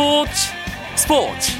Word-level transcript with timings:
스포츠 0.00 0.32
스포츠 0.96 1.52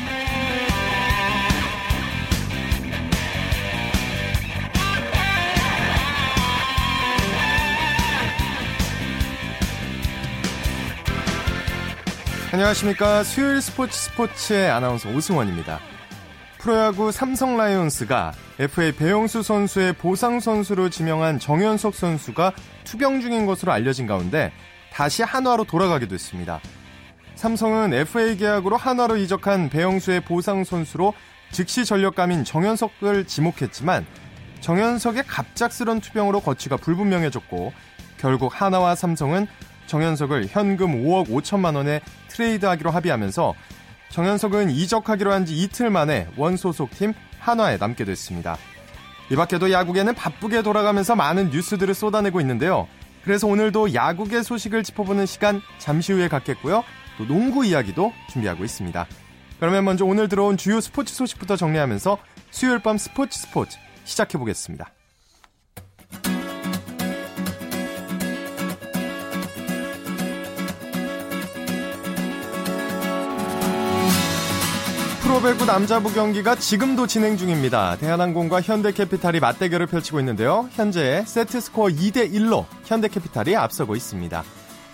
안녕하십니까. 12.50 13.25
수요일 13.25 13.61
스포츠 13.61 13.93
스포츠의 13.93 14.70
아나운서 14.70 15.11
오승원입니다. 15.11 15.79
프로야구 16.57 17.12
삼성 17.12 17.59
라이온스가 17.59 18.32
FA 18.59 18.93
배영수 18.93 19.43
선수의 19.43 19.93
보상 19.93 20.41
선수로 20.41 20.88
지명한 20.88 21.41
정현석 21.41 21.95
선수가 21.95 22.54
투병 22.84 23.20
중인 23.20 23.45
것으로 23.45 23.70
알려진 23.73 24.07
가운데 24.07 24.51
다시 24.91 25.23
한화로 25.23 25.65
돌아가게 25.65 26.09
됐습니다. 26.09 26.62
삼성은 27.41 27.95
FA 27.95 28.37
계약으로 28.37 28.77
한화로 28.77 29.17
이적한 29.17 29.71
배영수의 29.71 30.21
보상 30.21 30.62
선수로 30.62 31.15
즉시 31.51 31.87
전력감인 31.87 32.45
정현석을 32.45 33.25
지목했지만 33.25 34.05
정현석의 34.61 35.25
갑작스런 35.27 36.01
투병으로 36.01 36.41
거취가 36.41 36.77
불분명해졌고 36.77 37.73
결국 38.19 38.61
하나와 38.61 38.95
삼성은 38.95 39.47
정현석을 39.87 40.49
현금 40.51 41.03
5억 41.03 41.29
5천만 41.29 41.77
원에 41.77 42.03
트레이드하기로 42.29 42.91
합의하면서 42.91 43.55
정현석은 44.11 44.69
이적하기로 44.69 45.33
한 45.33 45.47
지 45.47 45.57
이틀 45.57 45.88
만에 45.88 46.29
원 46.37 46.59
소속팀 46.59 47.15
한화에 47.38 47.79
남게 47.79 48.05
됐습니다. 48.05 48.59
이 49.30 49.37
밖에도 49.37 49.73
야구계는 49.73 50.15
바쁘게 50.15 50.61
돌아가면서 50.61 51.16
많은 51.16 51.49
뉴스들을 51.49 51.95
쏟아내고 51.95 52.43
있는데요. 52.43 52.87
그래서 53.25 53.47
오늘도 53.47 53.95
야구계 53.95 54.43
소식을 54.43 54.82
짚어보는 54.82 55.25
시간 55.25 55.63
잠시 55.79 56.13
후에 56.13 56.29
갖겠고요. 56.29 56.85
또 57.21 57.26
농구 57.26 57.66
이야기도 57.66 58.15
준비하고 58.30 58.65
있습니다. 58.65 59.07
그러면 59.59 59.85
먼저 59.85 60.07
오늘 60.07 60.29
들어온 60.29 60.57
주요 60.57 60.80
스포츠 60.80 61.15
소식부터 61.15 61.54
정리하면서 61.54 62.16
수요일 62.51 62.79
밤 62.79 62.96
스포츠 62.96 63.38
스포츠 63.38 63.76
시작해 64.04 64.38
보겠습니다. 64.38 64.91
프로배구 75.22 75.66
남자부 75.66 76.12
경기가 76.12 76.54
지금도 76.56 77.06
진행 77.06 77.37
중입니다. 77.37 77.97
대한항공과 77.98 78.62
현대캐피탈이 78.62 79.41
맞대결을 79.41 79.87
펼치고 79.87 80.19
있는데요. 80.21 80.69
현재 80.72 81.22
세트 81.26 81.60
스코어 81.60 81.88
2대 81.88 82.32
1로 82.32 82.65
현대캐피탈이 82.87 83.54
앞서고 83.54 83.94
있습니다. 83.94 84.43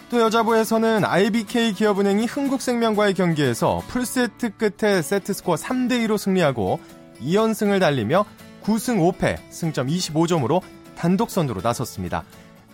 또 0.09 0.21
여자부에서는 0.21 1.05
IBK 1.05 1.73
기업은행이 1.73 2.27
흥국생명과의 2.27 3.15
경기에서 3.15 3.83
풀세트 3.89 4.57
끝에 4.57 5.03
세트스코어 5.03 5.57
3대2로 5.57 6.17
승리하고 6.17 6.79
2연승을 7.21 7.81
달리며 7.81 8.25
9승 8.63 9.19
5패, 9.19 9.39
승점 9.51 9.89
25점으로 9.89 10.61
단독 10.97 11.31
선두로 11.31 11.61
나섰습니다. 11.61 12.23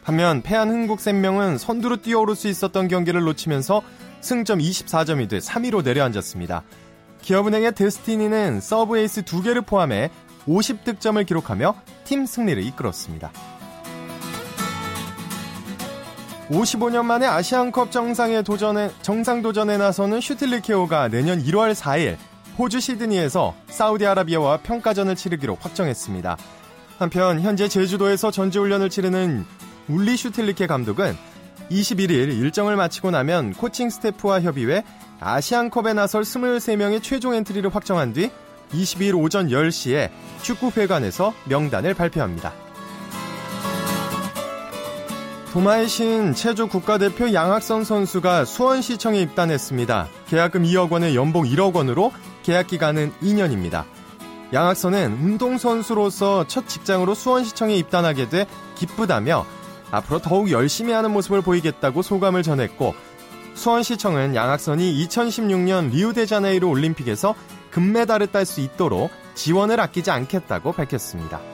반면 0.05 0.43
패한 0.43 0.69
흥국생명은 0.69 1.57
선두로 1.57 2.03
뛰어오를 2.03 2.37
수 2.37 2.49
있었던 2.49 2.89
경기를 2.89 3.23
놓치면서 3.23 3.83
승점 4.21 4.59
24점이 4.59 5.29
돼 5.31 5.39
3위로 5.39 5.85
내려앉았습니다. 5.85 6.65
기업은행의 7.23 7.75
데스티니는 7.75 8.61
서브 8.61 8.99
에이스 8.99 9.23
2개를 9.23 9.65
포함해 9.65 10.11
50득점을 10.47 11.25
기록하며 11.27 11.77
팀 12.05 12.27
승리를 12.27 12.63
이끌었습니다. 12.63 13.31
55년 16.53 17.05
만에 17.07 17.27
아시안컵 17.27 17.91
정상에 17.91 18.43
도전에, 18.43 18.91
정상 19.01 19.41
도전에 19.41 19.79
나서는 19.79 20.21
슈틸리케호가 20.21 21.09
내년 21.09 21.43
1월 21.43 21.75
4일 21.75 22.17
호주 22.59 22.81
시드니에서 22.81 23.55
사우디아라비아와 23.69 24.59
평가전을 24.59 25.17
치르기로 25.17 25.57
확정했습니다. 25.61 26.37
한편 26.99 27.41
현재 27.41 27.69
제주도에서 27.69 28.31
전지훈련을 28.31 28.91
치르는 28.91 29.47
울리 29.89 30.17
슈틸리케 30.17 30.67
감독은 30.67 31.17
21일 31.71 32.11
일정을 32.11 32.77
마치고 32.77 33.11
나면 33.11 33.55
코칭 33.55 33.89
스태프와 33.89 34.43
협의해 34.43 34.85
아시안컵에 35.21 35.95
나설 35.95 36.23
23명의 36.23 37.03
최종 37.03 37.35
엔트리를 37.35 37.75
확정한 37.75 38.13
뒤 38.13 38.31
22일 38.73 39.19
오전 39.19 39.49
10시에 39.49 40.11
축구회관에서 40.43 41.33
명단을 41.47 41.95
발표합니다. 41.95 42.53
도마의 45.53 45.87
신 45.87 46.33
체조 46.33 46.67
국가대표 46.67 47.35
양학선 47.35 47.85
선수가 47.85 48.47
수원시청에 48.47 49.21
입단했습니다. 49.21 50.09
계약금 50.29 50.63
2억 50.63 50.91
원에 50.91 51.15
연봉 51.15 51.45
1억 51.45 51.75
원으로 51.75 52.11
계약 52.43 52.69
기간은 52.69 53.13
2년입니다. 53.23 53.85
양학선은 54.55 55.13
운동선수로서 55.13 56.47
첫 56.47 56.67
직장으로 56.67 57.15
수원시청에 57.15 57.77
입단하게 57.77 58.31
돼 58.31 58.47
기쁘다며 58.77 59.45
앞으로 59.91 60.21
더욱 60.21 60.51
열심히 60.51 60.95
하는 60.95 61.11
모습을 61.11 61.43
보이겠다고 61.43 62.01
소감을 62.01 62.43
전했고 62.43 62.95
수원시청은 63.53 64.35
양학선이 64.35 65.07
2016년 65.07 65.91
리우데자네이루 65.91 66.67
올림픽에서 66.67 67.35
금메달을 67.73 68.29
딸 68.29 68.47
수 68.47 68.63
있도록 68.63 69.11
지원을 69.35 69.81
아끼지 69.81 70.11
않겠다고 70.11 70.73
밝혔습니다. 70.73 71.52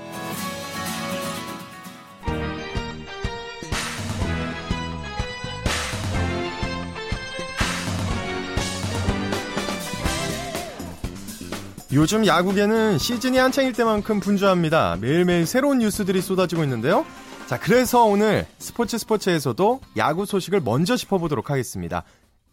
요즘 11.91 12.27
야구계는 12.27 12.99
시즌이 12.99 13.39
한창일 13.39 13.73
때만큼 13.73 14.21
분주합니다. 14.21 14.99
매일매일 15.01 15.47
새로운 15.47 15.79
뉴스들이 15.79 16.21
쏟아지고 16.21 16.63
있는데요. 16.65 17.07
자, 17.47 17.59
그래서 17.59 18.05
오늘 18.05 18.45
스포츠 18.59 18.99
스포츠에서도 18.99 19.81
야구 19.97 20.27
소식을 20.27 20.61
먼저 20.61 20.97
짚어보도록 20.97 21.49
하겠습니다. 21.49 22.05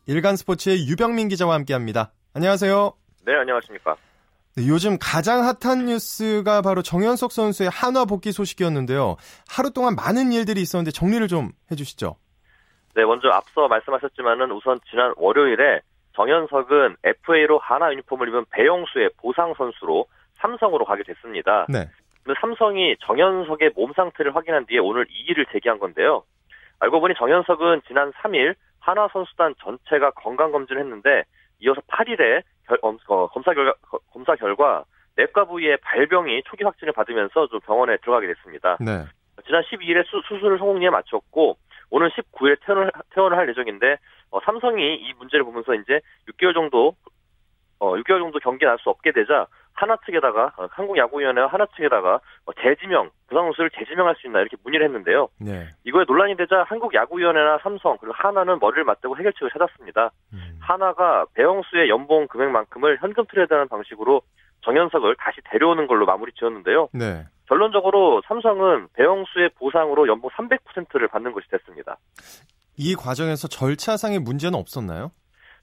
일간 0.06 0.38
스포츠의 0.38 0.88
유병민 0.88 1.28
기자와 1.28 1.54
함께 1.54 1.74
합니다. 1.74 2.14
안녕하세요. 2.34 2.94
네, 3.26 3.36
안녕하십니까. 3.36 3.98
네, 4.56 4.68
요즘 4.70 4.98
가장 5.02 5.44
핫한 5.44 5.88
뉴스가 5.88 6.62
바로 6.62 6.82
정현석 6.82 7.34
선수의 7.34 7.70
한화 7.70 8.06
복귀 8.06 8.32
소식이었는데요. 8.32 9.18
하루 9.50 9.70
동안 9.72 9.96
많은 9.96 10.32
일들이 10.32 10.62
있었는데 10.62 10.92
정리를 10.92 11.28
좀 11.28 11.52
해주시죠. 11.72 12.16
네, 12.96 13.04
먼저 13.04 13.28
앞서 13.28 13.68
말씀하셨지만은 13.68 14.52
우선 14.54 14.80
지난 14.90 15.14
월요일에 15.18 15.82
정현석은 16.16 16.98
FA로 17.04 17.60
한화 17.60 17.92
유니폼을 17.92 18.30
입은 18.30 18.46
배영수의 18.52 19.12
보상 19.18 19.54
선수로 19.56 20.06
삼성으로 20.36 20.86
가게 20.86 21.04
됐습니다. 21.04 21.66
네. 21.70 21.88
삼성이 22.40 22.96
정현석의 23.02 23.72
몸 23.76 23.94
상태를 23.94 24.36
확인한 24.36 24.66
뒤에 24.66 24.80
오늘 24.80 25.06
이의를 25.10 25.46
제기한 25.52 25.80
건데요. 25.80 26.24
알고 26.80 27.00
보니 27.00 27.14
정현석은 27.18 27.82
지난 27.88 28.12
3일 28.14 28.56
한화 28.80 29.10
선수단 29.14 29.56
전체가 29.60 30.12
건강 30.12 30.52
검진을 30.52 30.82
했는데 30.82 31.24
이어서 31.60 31.82
8일에 31.82 32.42
결, 32.68 32.80
어, 32.82 33.28
검사 33.28 33.54
결과 33.54 33.74
검사 34.12 34.36
결과 34.36 34.84
내과 35.16 35.46
부위의 35.46 35.78
발병이 35.78 36.44
초기 36.46 36.64
확진을 36.64 36.94
받으면서 36.94 37.48
좀 37.48 37.60
병원에 37.62 37.98
들어가게 37.98 38.28
됐습니다. 38.28 38.78
네. 38.80 39.06
지난 39.46 39.62
12일에 39.64 40.06
수, 40.08 40.22
술을 40.28 40.58
성공리에 40.58 40.90
마쳤고 40.90 41.58
오늘 41.90 42.10
19일에 42.10 42.58
퇴원을, 42.66 42.92
퇴원을 43.12 43.38
할 43.38 43.48
예정인데 43.50 43.98
어, 44.32 44.40
삼성이 44.46 44.96
이 44.96 45.14
문제를 45.18 45.46
보면서 45.46 45.74
이제 45.76 46.02
6개월 46.30 46.54
정도 46.54 46.96
어, 47.80 47.94
6개월 47.96 48.20
정도 48.20 48.40
경기에 48.40 48.68
날수 48.68 48.90
없게 48.90 49.12
되자 49.12 49.48
하나 49.74 49.98
측에다가 50.06 50.54
어, 50.58 50.68
한국야구위원회와 50.72 51.48
하나 51.48 51.66
측에다가 51.76 52.20
어, 52.46 52.54
재지명 52.62 53.12
부상 53.28 53.46
선수를 53.46 53.70
재지명할 53.72 54.16
수 54.16 54.28
있나 54.28 54.40
이렇게 54.40 54.56
문의를 54.64 54.88
했는데요. 54.88 55.28
네. 55.40 55.68
이거에 55.84 56.06
논란이 56.08 56.38
되자 56.38 56.64
한국야구위원회나 56.64 57.60
삼성 57.62 57.98
그리고 57.98 58.14
하나는 58.18 58.60
머리를 58.60 58.84
맞대고 58.86 59.18
해결책을 59.18 59.50
찾았습니다. 59.52 60.12
음. 60.34 60.58
하나가 60.62 61.26
배영수의 61.34 61.90
연봉 61.90 62.28
금액만큼을 62.28 63.00
현금 63.02 63.26
트레이드하는 63.26 63.68
방식으로 63.68 64.22
정현석을 64.62 65.16
다시 65.20 65.42
데려오는 65.52 65.86
걸로 65.88 66.06
마무리 66.06 66.32
지었는데요. 66.34 66.90
네. 66.94 67.26
결론적으로 67.48 68.22
삼성은 68.28 68.88
배영수의 68.94 69.50
보상으로 69.60 70.08
연봉 70.08 70.30
300%를 70.32 71.08
받는 71.10 71.34
것이 71.34 71.48
됐습니다. 71.50 71.98
이 72.78 72.96
과정에서 72.96 73.48
절차상의 73.48 74.20
문제는 74.20 74.58
없었나요? 74.58 75.12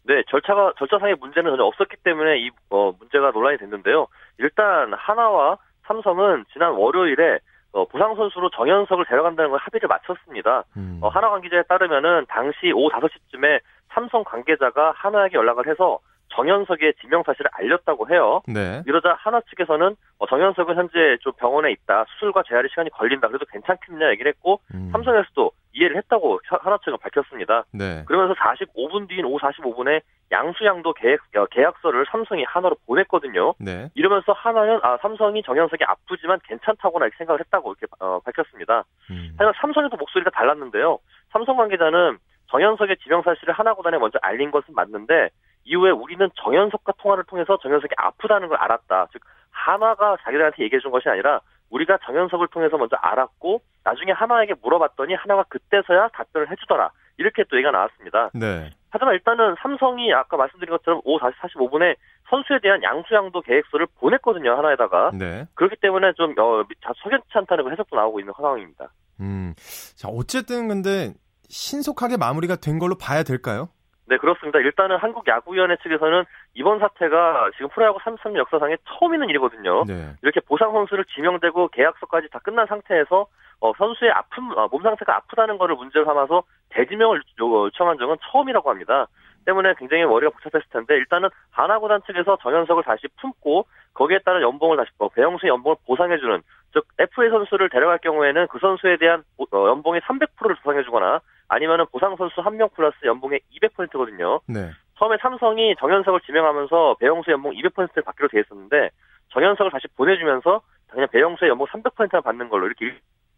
네, 0.04 0.22
절차가 0.28 0.74
절차상의 0.78 1.16
문제는 1.20 1.52
전혀 1.52 1.62
없었기 1.64 1.96
때문에 2.02 2.38
이 2.40 2.50
어, 2.70 2.92
문제가 2.98 3.30
논란이 3.30 3.58
됐는데요. 3.58 4.06
일단 4.38 4.92
하나와 4.94 5.58
삼성은 5.86 6.44
지난 6.52 6.72
월요일에 6.72 7.38
어, 7.72 7.86
부상 7.86 8.14
선수로 8.16 8.50
정현석을 8.50 9.06
데려간다는 9.06 9.50
걸 9.50 9.60
합의를 9.60 9.88
마쳤습니다. 9.88 10.64
음. 10.76 10.98
어, 11.00 11.08
하나 11.08 11.30
관계자에 11.30 11.62
따르면은 11.68 12.26
당시 12.28 12.72
오후 12.72 12.90
5시쯤에 12.90 13.60
삼성 13.90 14.24
관계자가 14.24 14.92
하나에게 14.96 15.36
연락을 15.36 15.68
해서 15.68 15.98
정현석의 16.34 16.94
지명 17.00 17.22
사실을 17.24 17.50
알렸다고 17.52 18.08
해요. 18.10 18.40
네. 18.46 18.82
이러자 18.86 19.16
하나 19.18 19.40
측에서는 19.50 19.96
어, 20.18 20.26
정현석은 20.26 20.76
현재 20.76 21.16
좀 21.20 21.32
병원에 21.38 21.70
있다. 21.72 22.04
수술과 22.08 22.42
재활의 22.48 22.70
시간이 22.70 22.90
걸린다. 22.90 23.28
그래도 23.28 23.44
괜찮겠냐 23.46 24.10
얘기를 24.12 24.30
했고 24.32 24.60
음. 24.74 24.88
삼성에서도 24.92 25.50
이해를 25.82 25.96
했다고 25.96 26.40
하나 26.48 26.78
측은 26.78 26.98
밝혔습니다. 26.98 27.64
네. 27.72 28.04
그러면서 28.06 28.34
45분 28.34 29.08
뒤인 29.08 29.24
오후 29.24 29.38
45분에 29.38 30.00
양수양도 30.30 30.94
계약, 30.94 31.20
어, 31.36 31.46
계약서를 31.46 32.06
삼성이 32.10 32.44
하나로 32.44 32.76
보냈거든요. 32.86 33.54
네. 33.58 33.90
이러면서 33.94 34.32
하나는 34.32 34.78
아 34.82 34.96
삼성이 35.02 35.42
정현석이 35.42 35.84
아프지만 35.84 36.38
괜찮다고나 36.44 37.06
이렇게 37.06 37.18
생각을 37.18 37.40
했다고 37.40 37.74
이렇게 37.74 37.86
어, 38.00 38.20
밝혔습니다. 38.20 38.84
음. 39.10 39.34
하지만 39.36 39.52
삼성에도 39.60 39.96
목소리가 39.96 40.30
달랐는데요. 40.30 40.98
삼성 41.30 41.56
관계자는 41.56 42.18
정현석의 42.50 42.98
지명 43.02 43.22
사실을 43.22 43.54
하나구단에 43.54 43.98
먼저 43.98 44.18
알린 44.22 44.50
것은 44.50 44.74
맞는데 44.74 45.30
이후에 45.64 45.90
우리는 45.90 46.28
정현석과 46.42 46.94
통화를 46.98 47.24
통해서 47.24 47.58
정현석이 47.58 47.94
아프다는 47.96 48.48
걸 48.48 48.58
알았다. 48.58 49.08
즉 49.12 49.22
하나가 49.50 50.16
자기들한테 50.22 50.62
얘기해 50.64 50.80
준 50.80 50.90
것이 50.90 51.08
아니라 51.08 51.40
우리가 51.72 51.98
정현석을 52.04 52.48
통해서 52.48 52.76
먼저 52.76 52.96
알았고 53.00 53.60
나중에 53.82 54.12
하나에게 54.12 54.54
물어봤더니 54.62 55.14
하나가 55.14 55.42
그때서야 55.44 56.08
답변을 56.08 56.50
해주더라. 56.50 56.90
이렇게 57.16 57.44
또 57.50 57.56
얘기가 57.56 57.70
나왔습니다. 57.72 58.30
네. 58.34 58.70
하지만 58.90 59.14
일단은 59.14 59.54
삼성이 59.60 60.12
아까 60.12 60.36
말씀드린 60.36 60.70
것처럼 60.70 61.00
오후 61.04 61.18
4시 61.18 61.34
45분에 61.40 61.96
선수에 62.28 62.58
대한 62.62 62.82
양수양도 62.82 63.40
계획서를 63.40 63.86
보냈거든요 63.98 64.56
하나에다가. 64.56 65.10
네. 65.14 65.46
그렇기 65.54 65.76
때문에 65.80 66.12
좀 66.14 66.34
어, 66.38 66.62
석연치 67.02 67.26
않다는 67.32 67.72
해석도 67.72 67.96
나오고 67.96 68.20
있는 68.20 68.32
상황입니다. 68.36 68.90
음, 69.20 69.54
자 69.96 70.08
어쨌든 70.08 70.68
근데 70.68 71.12
신속하게 71.48 72.16
마무리가 72.18 72.56
된 72.56 72.78
걸로 72.78 72.96
봐야 72.96 73.22
될까요? 73.22 73.68
네, 74.12 74.18
그렇습니다. 74.18 74.58
일단은 74.58 74.98
한국야구위원회 74.98 75.76
측에서는 75.76 76.24
이번 76.52 76.80
사태가 76.80 77.52
지금 77.56 77.70
프로야구 77.70 77.98
3년 78.00 78.36
역사상에 78.36 78.76
처음 78.84 79.14
있는 79.14 79.30
일이거든요. 79.30 79.84
네. 79.84 80.12
이렇게 80.20 80.40
보상 80.40 80.70
선수를 80.72 81.06
지명되고 81.14 81.68
계약서까지 81.68 82.28
다 82.30 82.38
끝난 82.40 82.66
상태에서 82.66 83.26
어, 83.60 83.72
선수의 83.78 84.10
아픈 84.10 84.52
어, 84.58 84.68
몸 84.70 84.82
상태가 84.82 85.16
아프다는 85.16 85.56
것을 85.56 85.76
문제로 85.76 86.04
삼아서 86.04 86.42
대지명을 86.68 87.22
요청한 87.40 87.96
적은 87.96 88.16
처음이라고 88.30 88.68
합니다. 88.68 89.06
때문에 89.46 89.72
굉장히 89.78 90.04
머리가 90.04 90.30
복잡했을 90.30 90.68
텐데 90.70 90.94
일단은 90.96 91.30
하나구단 91.50 92.02
측에서 92.06 92.36
정현석을 92.42 92.84
다시 92.84 93.08
품고 93.18 93.64
거기에 93.94 94.18
따른 94.26 94.42
연봉을 94.42 94.76
다시 94.76 94.90
어, 94.98 95.08
배영수의 95.08 95.48
연봉을 95.48 95.76
보상해주는 95.86 96.42
즉 96.72 96.86
FA 96.98 97.28
선수를 97.30 97.68
데려갈 97.70 97.98
경우에는 97.98 98.46
그 98.48 98.58
선수에 98.60 98.96
대한 98.96 99.22
어, 99.38 99.68
연봉의 99.68 100.00
300%를 100.02 100.56
보상해주거나 100.56 101.20
아니면은 101.48 101.84
보상 101.92 102.16
선수 102.16 102.40
한 102.40 102.56
명 102.56 102.68
플러스 102.74 102.96
연봉의 103.04 103.40
200%거든요. 103.60 104.40
네. 104.46 104.70
처음에 104.98 105.16
삼성이 105.20 105.74
정현석을 105.78 106.20
지명하면서 106.20 106.96
배영수 107.00 107.30
연봉 107.30 107.52
200%를 107.52 108.02
받기로 108.04 108.28
돼 108.28 108.40
있었는데 108.40 108.90
정현석을 109.32 109.70
다시 109.70 109.86
보내주면서 109.96 110.60
그냥 110.88 111.08
배영수의 111.10 111.50
연봉 111.50 111.66
300%만 111.66 112.22
받는 112.22 112.48
걸로 112.48 112.66
이렇게 112.66 112.94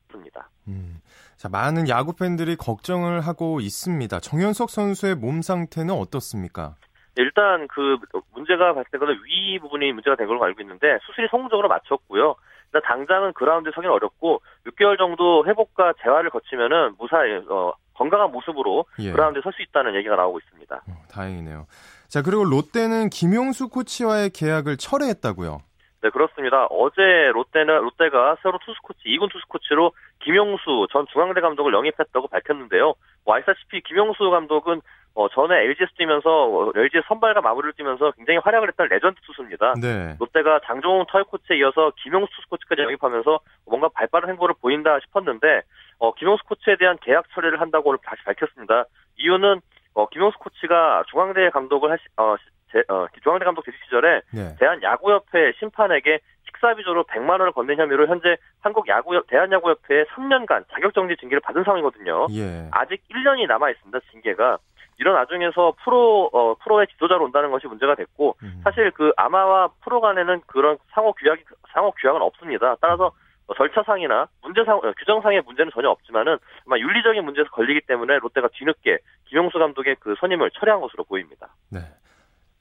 있습니다. 0.09 0.49
음. 0.69 1.01
자, 1.37 1.49
많은 1.49 1.89
야구 1.89 2.15
팬들이 2.15 2.57
걱정을 2.57 3.21
하고 3.21 3.61
있습니다. 3.61 4.21
정현석 4.21 4.71
선수의 4.71 5.17
몸 5.17 5.43
상태는 5.43 5.93
어떻습니까? 5.95 6.75
일단 7.17 7.67
그 7.69 7.97
문제가 8.35 8.75
발생된 8.75 9.01
거는 9.01 9.15
위 9.25 9.59
부분이 9.61 9.93
문제가 9.93 10.17
된 10.17 10.27
걸로 10.27 10.43
알고 10.45 10.61
있는데 10.63 10.99
수술이 11.07 11.29
성공적으로 11.31 11.69
마쳤고요. 11.69 12.35
당장은 12.81 13.33
그라운드에 13.35 13.73
서기는 13.75 13.95
어렵고 13.95 14.41
6개월 14.67 14.99
정도 14.99 15.45
회복과 15.47 15.95
재활을 16.03 16.31
거치면은 16.31 16.95
무사히 16.99 17.33
어, 17.49 17.73
건강한 17.95 18.31
모습으로 18.33 18.87
예. 18.99 19.13
그라운드에 19.13 19.43
설 19.43 19.53
수 19.53 19.63
있다는 19.63 19.95
얘기가 19.95 20.17
나오고 20.17 20.39
있습니다. 20.39 20.77
어, 20.77 20.93
다행이네요. 21.11 21.67
자 22.09 22.23
그리고 22.23 22.45
롯데는 22.45 23.11
김용수 23.11 23.69
코치와의 23.69 24.31
계약을 24.31 24.77
철회했다고요. 24.77 25.61
네 26.03 26.11
그렇습니다. 26.11 26.67
어제 26.67 27.01
롯데는 27.33 27.81
롯데가 27.81 28.37
새로 28.43 28.59
투수 28.65 28.79
코치 28.83 29.01
2군 29.07 29.33
투수 29.33 29.47
코치로 29.49 29.93
김용수 30.23 30.87
전 30.93 31.07
중앙대 31.13 31.41
감독을 31.41 31.73
영입했다고 31.73 32.29
밝혔는데요. 32.29 32.95
뭐 33.25 33.37
아시다시피 33.37 33.81
김용수 33.83 34.31
감독은 34.31 34.83
어, 35.15 35.29
전에 35.29 35.63
LG에서 35.63 35.93
뛰면서 35.97 36.29
어, 36.29 36.73
LG 36.75 37.03
선발과 37.07 37.41
마무리를 37.41 37.75
뛰면서 37.75 38.11
굉장히 38.13 38.39
활약을 38.39 38.69
했던 38.69 38.89
레전드 38.89 39.21
투수입니다. 39.23 39.75
네. 39.81 40.17
롯데가 40.19 40.61
장종훈 40.65 41.07
타격 41.09 41.23
코치에 41.25 41.59
이어서 41.59 41.93
김용수 42.03 42.35
투수 42.35 42.49
코치까지 42.49 42.83
영입하면서 42.83 43.41
뭔가 43.67 43.89
발 43.89 44.09
빠른 44.09 44.29
행보를 44.31 44.57
보인다 44.61 44.99
싶었는데 45.01 45.63
어, 45.99 46.13
김용수 46.15 46.45
코치에 46.45 46.77
대한 46.77 46.99
계약 47.01 47.27
철회를 47.31 47.61
한다고 47.61 47.91
오늘 47.91 47.99
다시 48.05 48.23
밝혔습니다. 48.25 48.87
이유는 49.19 49.61
어, 49.95 50.09
김용수 50.09 50.39
코치가 50.39 51.05
중앙대 51.09 51.51
감독을 51.51 51.93
하시, 51.93 52.03
어, 52.17 52.35
제, 52.73 52.83
어, 52.89 53.07
중앙대 53.23 53.45
감독 53.45 53.65
재직 53.65 53.79
시절에 53.85 54.21
네. 54.33 54.57
대한야구협회 54.59 55.53
심판에게 55.61 56.19
식사비조로 56.47 57.05
100만 57.05 57.31
원을 57.31 57.53
건넨 57.53 57.79
혐의로 57.79 58.09
현재 58.09 58.37
한국 58.61 58.89
야구 58.89 59.21
대한야구협회에 59.29 60.05
3년간 60.05 60.65
자격정지 60.73 61.17
징계를 61.19 61.41
받은 61.41 61.63
상황이거든요. 61.65 62.27
예. 62.33 62.69
아직 62.73 63.01
1년이 63.11 63.47
남아 63.47 63.71
있습니다. 63.71 63.99
징계가. 64.11 64.59
이런 64.99 65.17
와중에서 65.17 65.75
프로 65.85 66.31
어 66.33 66.55
프로의 66.63 66.87
지도자로 66.89 67.25
온다는 67.25 67.51
것이 67.51 67.67
문제가 67.67 67.95
됐고 67.95 68.37
음. 68.43 68.61
사실 68.65 68.91
그 68.93 69.13
아마와 69.17 69.71
프로 69.83 70.01
간에는 70.01 70.43
그런 70.47 70.79
상호 70.93 71.13
규약이 71.13 71.43
상호 71.73 71.91
규약은 71.93 72.23
없습니다. 72.23 72.77
따라서 72.81 73.13
뭐 73.47 73.55
절차상이나 73.57 74.29
문제상 74.43 74.79
어, 74.79 74.93
규정상의 74.99 75.43
문제는 75.43 75.71
전혀 75.75 75.89
없지만은 75.91 76.39
아마 76.67 76.79
윤리적인 76.79 77.25
문제에서 77.25 77.51
걸리기 77.51 77.83
때문에 77.87 78.19
롯데가 78.19 78.49
뒤늦게 78.49 78.99
김용수 79.27 79.59
감독의 79.59 79.97
그 80.01 80.15
선임을 80.19 80.51
철회한 80.53 80.81
것으로 80.81 81.05
보입니다. 81.05 81.49
네. 81.71 81.81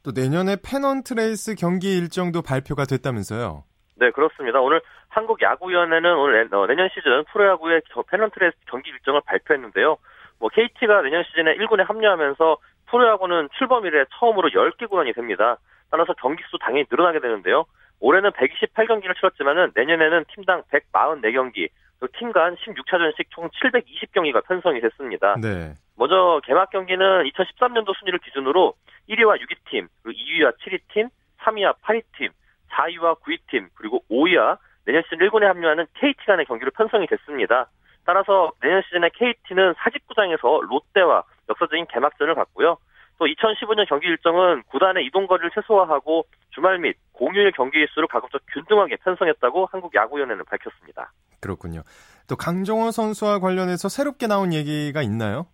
또 0.04 0.12
내년에 0.12 0.58
페넌트 0.62 1.14
레이스 1.14 1.56
경기 1.56 1.98
일정도 1.98 2.42
발표가 2.42 2.84
됐다면서요? 2.84 3.64
네, 3.96 4.12
그렇습니다. 4.12 4.60
오늘 4.60 4.82
한국야구위원회는 5.10 6.16
오늘 6.18 6.54
어, 6.54 6.68
내년 6.68 6.90
시즌 6.90 7.24
프로야구의 7.32 7.82
페넌트 8.10 8.40
레이스 8.40 8.58
경기 8.68 8.90
일정을 8.90 9.22
발표했는데요. 9.26 9.98
뭐 10.40 10.50
KT가 10.50 11.02
내년 11.02 11.24
시즌에 11.24 11.56
1군에 11.58 11.86
합류하면서 11.86 12.58
프로야구는 12.88 13.50
출범 13.58 13.86
이래 13.86 14.06
처음으로 14.20 14.50
10개 14.50 14.90
구단이 14.90 15.14
됩니다. 15.14 15.58
따라서 15.90 16.14
경기 16.14 16.44
수 16.50 16.58
당연히 16.60 16.86
늘어나게 16.90 17.20
되는데요. 17.20 17.66
올해는 18.00 18.32
128경기를 18.32 19.16
치렀지만은 19.16 19.72
내년에는 19.76 20.26
팀당 20.34 20.64
144경기, 20.72 21.70
팀 22.18 22.34
간 22.34 22.56
16차전씩 22.56 23.28
총 23.30 23.50
720경기가 23.50 24.46
편성이 24.46 24.82
됐습니다. 24.82 25.36
네. 25.42 25.74
먼저 25.96 26.42
개막 26.44 26.70
경기는 26.72 27.24
2013년도 27.24 27.98
순위를 27.98 28.20
기준으로 28.20 28.74
1위와 29.08 29.40
6위 29.40 29.56
팀, 29.70 29.88
그리고 30.02 30.20
2위와 30.20 30.58
7위 30.58 30.80
팀, 30.94 31.08
3위와 31.42 31.76
8위 31.84 32.04
팀, 32.18 32.30
4위와 32.72 33.20
9위 33.22 33.38
팀, 33.50 33.70
그리고 33.76 34.04
5위와 34.12 34.58
내년 34.86 35.04
시즌 35.04 35.20
1군에 35.20 35.44
합류하는 35.46 35.86
KT 35.94 36.26
간의 36.26 36.46
경기로 36.46 36.72
편성이 36.72 37.08
됐습니다. 37.08 37.70
따라서 38.06 38.52
내년 38.62 38.82
시즌에 38.84 39.10
KT는 39.14 39.76
사직구장에서 39.78 40.62
롯데와 40.70 41.24
역사적인 41.50 41.88
개막전을 41.88 42.36
갖고요. 42.36 42.78
또 43.20 43.26
2015년 43.26 43.88
경기 43.88 44.08
일정은 44.08 44.64
구단의 44.70 45.06
이동 45.06 45.28
거리를 45.28 45.52
최소화하고 45.54 46.26
주말 46.50 46.80
및 46.80 46.98
공휴일 47.14 47.52
경기 47.52 47.80
일수를 47.80 48.08
가급적 48.08 48.42
균등하게 48.54 48.98
편성했다고 48.98 49.70
한국 49.72 49.94
야구위원회는 49.96 50.46
밝혔습니다. 50.46 51.12
그렇군요. 51.40 51.84
또 52.28 52.36
강정호 52.36 52.92
선수와 52.92 53.40
관련해서 53.40 53.90
새롭게 53.90 54.28
나온 54.28 54.54
얘기가 54.54 55.02
있나요? 55.02 55.46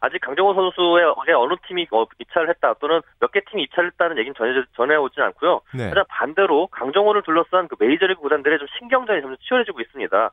아직 0.00 0.18
강정호 0.20 0.54
선수의 0.54 1.04
어느 1.36 1.54
팀이 1.66 1.86
어, 1.90 2.06
입찰을 2.18 2.48
했다 2.50 2.74
또는 2.80 3.02
몇 3.20 3.30
개 3.32 3.40
팀이 3.50 3.64
입찰을 3.64 3.90
했다는 3.90 4.16
얘기는 4.18 4.34
전해, 4.36 4.52
전해오진 4.74 5.22
않고요. 5.22 5.60
네. 5.74 5.84
하지만 5.84 6.04
반대로 6.08 6.68
강정호를 6.68 7.22
둘러싼 7.22 7.68
그 7.68 7.76
메이저리그 7.78 8.20
구단들의 8.22 8.58
좀 8.58 8.68
신경전이 8.78 9.20
점점 9.20 9.36
치열해지고 9.46 9.80
있습니다. 9.80 10.30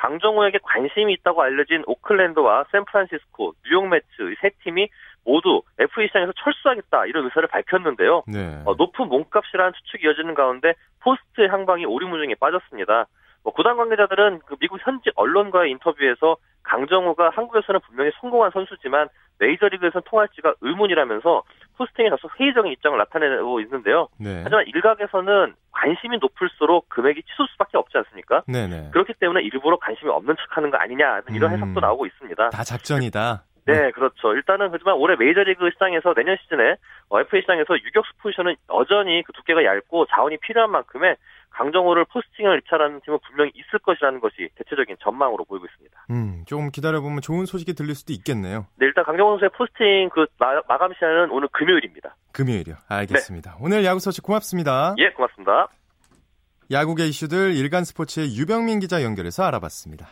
강정호에게 0.00 0.60
관심이 0.62 1.12
있다고 1.12 1.42
알려진 1.42 1.82
오클랜드와 1.86 2.64
샌프란시스코, 2.72 3.52
뉴욕 3.66 3.86
매츠 3.86 4.06
세 4.40 4.50
팀이 4.64 4.88
모두 5.26 5.62
FA 5.78 6.06
시장에서 6.06 6.32
철수하겠다 6.42 7.04
이런 7.04 7.24
의사를 7.24 7.46
밝혔는데요. 7.46 8.22
네. 8.26 8.62
어, 8.64 8.74
높은 8.78 9.08
몸값이라는 9.08 9.72
추측이 9.74 10.06
이어지는 10.06 10.32
가운데 10.34 10.72
포스트의 11.00 11.50
향방이 11.50 11.84
오리무중에 11.84 12.34
빠졌습니다. 12.36 13.06
뭐 13.42 13.52
구단 13.52 13.76
관계자들은 13.76 14.40
그 14.46 14.56
미국 14.56 14.78
현지 14.82 15.10
언론과의 15.16 15.70
인터뷰에서 15.72 16.36
강정호가 16.62 17.30
한국에서는 17.34 17.80
분명히 17.86 18.10
성공한 18.20 18.50
선수지만 18.52 19.08
메이저리그에서는 19.38 20.02
통할지가 20.06 20.54
의문이라면서 20.62 21.42
포스팅에 21.76 22.10
다소 22.10 22.28
회의적인 22.38 22.72
입장을 22.72 22.96
나타내고 22.98 23.60
있는데요. 23.60 24.08
네. 24.18 24.40
하지만 24.44 24.66
일각에서는 24.66 25.54
관심이 25.72 26.18
높을수록 26.18 26.88
금액이 26.88 27.22
치솟을 27.22 27.48
수밖에 27.52 27.78
없지 27.78 27.96
않습니까? 27.98 28.42
네네. 28.46 28.90
그렇기 28.92 29.14
때문에 29.14 29.42
일부러 29.42 29.76
관심이 29.78 30.10
없는 30.10 30.36
척하는 30.36 30.70
거 30.70 30.76
아니냐 30.76 31.22
이런 31.30 31.52
음. 31.52 31.56
해석도 31.56 31.80
나오고 31.80 32.06
있습니다. 32.06 32.50
다 32.50 32.64
작전이다. 32.64 33.44
네, 33.66 33.90
그렇죠. 33.92 34.34
일단은 34.34 34.70
하지만 34.72 34.94
올해 34.96 35.16
메이저리그 35.16 35.70
시장에서 35.70 36.14
내년 36.14 36.36
시즌에 36.42 36.76
FA 37.12 37.42
시장에서 37.42 37.74
유격수 37.74 38.12
포지션은 38.18 38.56
여전히 38.74 39.22
그 39.24 39.32
두께가 39.32 39.64
얇고 39.64 40.06
자원이 40.06 40.38
필요한 40.38 40.70
만큼의 40.70 41.16
강정호를 41.50 42.06
포스팅을 42.06 42.58
입찰하는 42.58 43.00
팀은 43.04 43.18
분명히 43.26 43.52
있을 43.54 43.78
것이라는 43.80 44.20
것이 44.20 44.48
대체적인 44.56 44.96
전망으로 45.02 45.44
보이고 45.44 45.66
있습니다. 45.66 46.06
음, 46.10 46.44
좀 46.46 46.70
기다려보면 46.70 47.20
좋은 47.20 47.44
소식이 47.46 47.74
들릴 47.74 47.94
수도 47.94 48.12
있겠네요. 48.12 48.66
네, 48.76 48.86
일단 48.86 49.04
강정호 49.04 49.32
선수의 49.32 49.50
포스팅 49.56 50.08
그 50.12 50.26
마, 50.38 50.60
감 50.78 50.92
시간은 50.94 51.30
오늘 51.30 51.48
금요일입니다. 51.52 52.16
금요일이요. 52.32 52.76
알겠습니다. 52.88 53.52
네. 53.52 53.56
오늘 53.60 53.84
야구 53.84 54.00
소식 54.00 54.22
고맙습니다. 54.22 54.94
예, 54.98 55.10
고맙습니다. 55.10 55.68
야구계 56.70 57.06
이슈들 57.06 57.54
일간 57.56 57.84
스포츠의 57.84 58.36
유병민 58.36 58.78
기자 58.78 59.02
연결해서 59.02 59.42
알아봤습니다. 59.44 60.08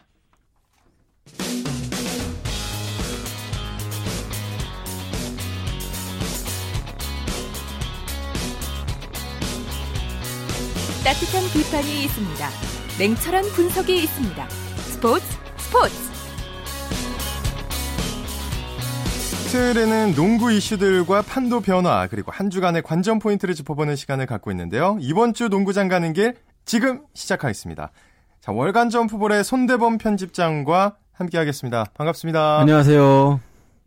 따뜻한 11.09 11.43
비판이 11.55 12.05
있습니다. 12.05 12.49
냉철한 12.99 13.43
분석이 13.55 13.97
있습니다. 13.97 14.49
스포츠 14.51 15.25
스포츠 15.57 15.95
수요일에는 19.49 20.15
농구 20.15 20.53
이슈들과 20.53 21.23
판도 21.23 21.61
변화 21.61 22.07
그리고 22.09 22.31
한 22.31 22.51
주간의 22.51 22.83
관전 22.83 23.21
포인트를 23.21 23.55
짚어보는 23.55 23.97
시간을 23.97 24.27
갖고 24.27 24.51
있는데요. 24.51 24.99
이번 25.01 25.33
주 25.33 25.49
농구장 25.49 25.89
가는 25.89 26.13
길 26.13 26.35
지금 26.67 27.01
시작하겠습니다. 27.15 27.91
자, 28.43 28.53
월간 28.53 28.91
점프볼의 28.91 29.45
손대범 29.45 29.97
편집장과 29.97 30.97
함께하겠습니다. 31.15 31.87
반갑습니다. 31.95 32.59
안녕하세요. 32.59 33.41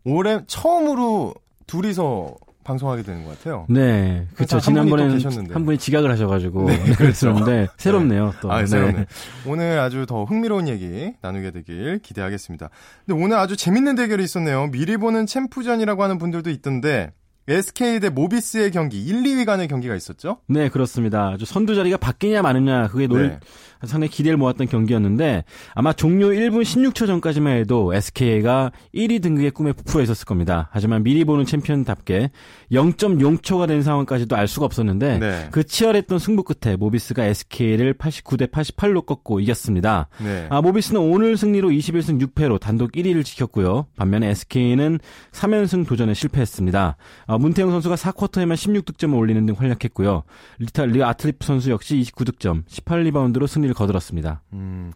올해 0.06 0.40
처음으로 0.48 1.34
둘이서 1.68 2.34
방송하게 2.64 3.02
되는 3.02 3.24
것 3.24 3.38
같아요. 3.38 3.66
네, 3.68 4.26
그렇죠. 4.34 4.60
지난번에는 4.60 5.20
한 5.52 5.64
분이 5.64 5.78
지각을 5.78 6.10
하셔가지고 6.10 6.66
네, 6.68 6.78
그랬었는데 6.96 7.52
네. 7.52 7.68
새롭네요. 7.76 8.34
또. 8.40 8.52
아, 8.52 8.64
새롭네. 8.64 8.92
네. 8.92 9.06
오늘 9.46 9.78
아주 9.78 10.06
더 10.06 10.24
흥미로운 10.24 10.68
얘기 10.68 11.12
나누게 11.20 11.50
되길 11.50 12.00
기대하겠습니다. 12.02 12.70
근데 13.06 13.22
오늘 13.22 13.36
아주 13.36 13.56
재밌는 13.56 13.94
대결이 13.96 14.22
있었네요. 14.24 14.68
미리 14.70 14.96
보는 14.96 15.26
챔프전이라고 15.26 16.02
하는 16.02 16.18
분들도 16.18 16.50
있던데 16.50 17.12
SK 17.48 18.00
대 18.00 18.08
모비스의 18.08 18.70
경기 18.70 19.02
1, 19.04 19.22
2위 19.22 19.44
간의 19.44 19.68
경기가 19.68 19.94
있었죠? 19.96 20.38
네, 20.46 20.68
그렇습니다. 20.68 21.36
선두 21.44 21.74
자리가 21.74 21.96
바뀌냐 21.96 22.42
마느냐 22.42 22.88
그게 22.88 23.06
논 23.06 23.28
네. 23.28 23.40
상당히 23.84 24.10
기대를 24.10 24.36
모았던 24.36 24.68
경기였는데 24.68 25.44
아마 25.74 25.92
종료 25.92 26.28
1분 26.28 26.62
16초 26.62 27.06
전까지만 27.06 27.56
해도 27.56 27.92
SK가 27.92 28.70
1위 28.94 29.20
등극의 29.20 29.50
꿈에 29.50 29.72
부풀어 29.72 30.02
있었을 30.04 30.24
겁니다. 30.24 30.68
하지만 30.72 31.02
미리 31.02 31.24
보는 31.24 31.44
챔피언답게 31.44 32.30
0.0초가 32.70 33.66
된 33.66 33.82
상황까지도 33.82 34.36
알 34.36 34.46
수가 34.46 34.66
없었는데 34.66 35.18
네. 35.18 35.48
그 35.50 35.64
치열했던 35.64 36.20
승부 36.20 36.44
끝에 36.44 36.76
모비스가 36.76 37.24
SK를 37.24 37.94
89대 37.94 38.50
88로 38.50 39.04
꺾고 39.04 39.40
이겼습니다. 39.40 40.08
네. 40.22 40.46
아, 40.48 40.60
모비스는 40.60 41.00
오늘 41.00 41.36
승리로 41.36 41.70
21승 41.70 42.20
6패로 42.22 42.60
단독 42.60 42.92
1위를 42.92 43.24
지켰고요. 43.24 43.86
반면에 43.96 44.28
SK는 44.30 45.00
3연승 45.32 45.86
도전에 45.86 46.14
실패했습니다. 46.14 46.96
아, 47.32 47.38
문태영 47.38 47.70
선수가 47.70 47.94
4쿼터에만 47.94 48.54
16득점을 48.54 49.16
올리는 49.16 49.46
등 49.46 49.54
활약했고요. 49.56 50.22
리카르도 50.58 50.84
라틀리프 50.84 51.46
선수 51.46 51.70
역시 51.70 51.98
29득점, 51.98 52.66
18리바운드로 52.66 53.46
승리를 53.46 53.74
거들었습니다. 53.74 54.42
음, 54.52 54.92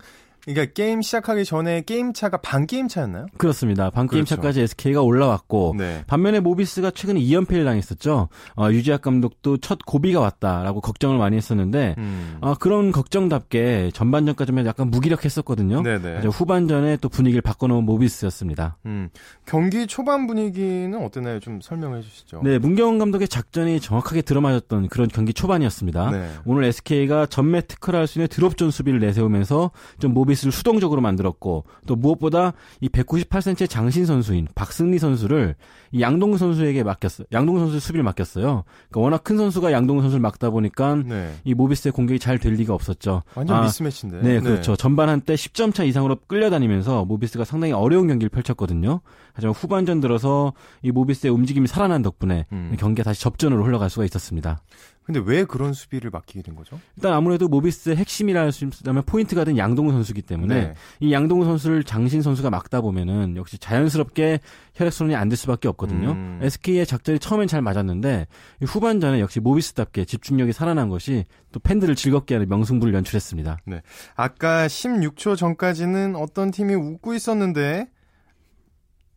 그러니까 0.47 0.73
게임 0.73 1.03
시작하기 1.03 1.45
전에 1.45 1.83
게임 1.83 2.13
차가 2.15 2.39
반 2.39 2.67
게임 2.67 2.89
차였나요? 2.89 3.27
그렇습니다. 3.37 3.91
반 3.91 4.07
게임 4.09 4.25
그렇죠. 4.25 4.37
차까지 4.37 4.63
SK가 4.63 5.03
올라왔고 5.03 5.75
네. 5.77 6.05
반면에 6.07 6.41
모비스가 6.41 6.93
최근에 6.93 7.21
2연패를 7.21 7.65
당했었죠. 7.65 8.29
어, 8.57 8.71
유지학 8.71 9.03
감독도 9.03 9.59
첫 9.59 9.81
고비가 9.85 10.21
왔다라고 10.21 10.81
걱정을 10.81 11.19
많이 11.19 11.37
했었는데 11.37 11.97
음. 11.99 12.39
어, 12.41 12.55
그런 12.55 12.93
걱정답게 12.93 13.91
전반전까지만 13.93 14.67
약간 14.67 14.91
무기력했었거든요. 14.91 15.83
후반전에 16.31 16.97
또 16.99 17.09
분위기를 17.09 17.43
바꿔놓은 17.43 17.85
모비스였습니다. 17.85 18.79
음. 18.87 19.11
경기 19.45 19.87
초반 19.87 20.27
분위기는 20.27 20.95
어땠나요? 21.05 21.41
좀 21.41 21.61
설명해 21.61 22.01
주시죠. 22.03 22.41
네, 22.45 22.59
문경원 22.59 22.99
감독의 22.99 23.29
작전이 23.29 23.81
정확하게 23.81 24.23
들어맞았던 24.23 24.89
그런 24.89 25.09
경기 25.09 25.33
초반이었습니다. 25.33 26.11
네. 26.11 26.31
오늘 26.45 26.65
SK가 26.65 27.27
전매 27.27 27.61
특허를 27.61 28.01
할 28.01 28.07
수 28.07 28.19
있는 28.19 28.29
드롭존 28.29 28.71
수비를 28.71 29.01
내세우면서 29.01 29.73
좀 29.99 30.15
모비스 30.15 30.36
서비스를 30.37 30.53
수동적으로 30.53 31.01
만들었고 31.01 31.65
또 31.87 31.97
무엇보다 31.97 32.53
이 32.81 32.89
198cm의 32.89 33.69
장신 33.69 34.07
선수인 34.07 34.47
박승리 34.55 34.99
선수를 34.99 35.57
이 35.93 36.01
양동근 36.01 36.39
선수에게 36.39 36.83
맡겼어요. 36.85 37.27
양동근 37.33 37.65
선수 37.65 37.81
수비를 37.81 38.05
맡겼어요. 38.05 38.65
그러니까 38.89 39.01
워낙 39.01 39.25
큰 39.25 39.37
선수가 39.37 39.73
양동근 39.73 40.03
선수를 40.05 40.21
막다 40.21 40.51
보니까 40.51 40.97
네. 41.05 41.33
이 41.45 41.55
모비스의 41.55 41.93
공격이 41.93 42.21
잘 42.21 42.37
될 42.37 42.53
리가 42.53 42.75
없었죠. 42.75 43.23
완전 43.35 43.57
아, 43.57 43.63
미스매치인데. 43.63 44.21
네, 44.21 44.41
그렇죠. 44.41 44.73
네. 44.73 44.77
전반 44.77 45.09
한때 45.09 45.35
10점 45.35 45.73
차 45.73 45.85
이상으로 45.85 46.17
끌려다니면서 46.27 47.07
모비스가 47.07 47.45
상당히 47.45 47.73
어려운 47.73 48.09
경기를 48.09 48.29
펼쳤거든요. 48.29 49.01
하지만 49.33 49.55
후반전 49.55 50.03
들어서 50.03 50.53
이 50.83 50.91
모비스의 50.91 51.33
움직임이 51.33 51.67
살아난 51.67 52.03
덕분에 52.03 52.45
음. 52.53 52.77
경기가 52.79 53.05
다시 53.05 53.23
접전으로 53.23 53.65
흘러갈 53.65 53.89
수가 53.89 54.05
있었습니다. 54.05 54.61
근데 55.07 55.21
왜 55.25 55.45
그런 55.45 55.73
수비를 55.73 56.11
맡기게 56.11 56.43
된 56.43 56.57
거죠? 56.57 56.81
일단 56.97 57.13
아무래도 57.13 57.47
모비스의 57.47 57.95
핵심이라 57.97 58.51
수 58.51 58.65
있다면 58.65 59.05
포인트가 59.05 59.45
된 59.45 59.57
양동근 59.57 59.95
선수기 59.95 60.23
때문에 60.23 60.55
네. 60.55 60.75
이 60.99 61.13
양동근 61.13 61.47
선수를 61.47 61.85
장신 61.85 62.23
선수가 62.23 62.51
막다 62.51 62.81
보면은 62.81 63.37
역시 63.37 63.57
자연스럽게 63.59 64.41
혈액순환이 64.75 65.15
안 65.15 65.27
될 65.29 65.37
수밖에 65.37 65.69
없거든요. 65.69 66.11
음. 66.13 66.39
SK의 66.43 66.87
작전이 66.87 67.19
처음엔 67.19 67.47
잘 67.49 67.63
맞았는데 67.63 68.27
후반전에 68.65 69.21
역시 69.21 69.39
모비스답게 69.41 70.05
집중력이 70.05 70.53
살아난 70.53 70.89
것이 70.89 71.25
또 71.53 71.61
팬들을 71.61 71.95
즐겁게 71.95 72.35
하는 72.35 72.49
명승부를 72.49 72.95
연출했습니다. 72.95 73.59
네. 73.67 73.83
아까 74.15 74.67
16초 74.67 75.37
전까지는 75.37 76.17
어떤 76.17 76.51
팀이 76.51 76.75
웃고 76.75 77.15
있었는데 77.15 77.89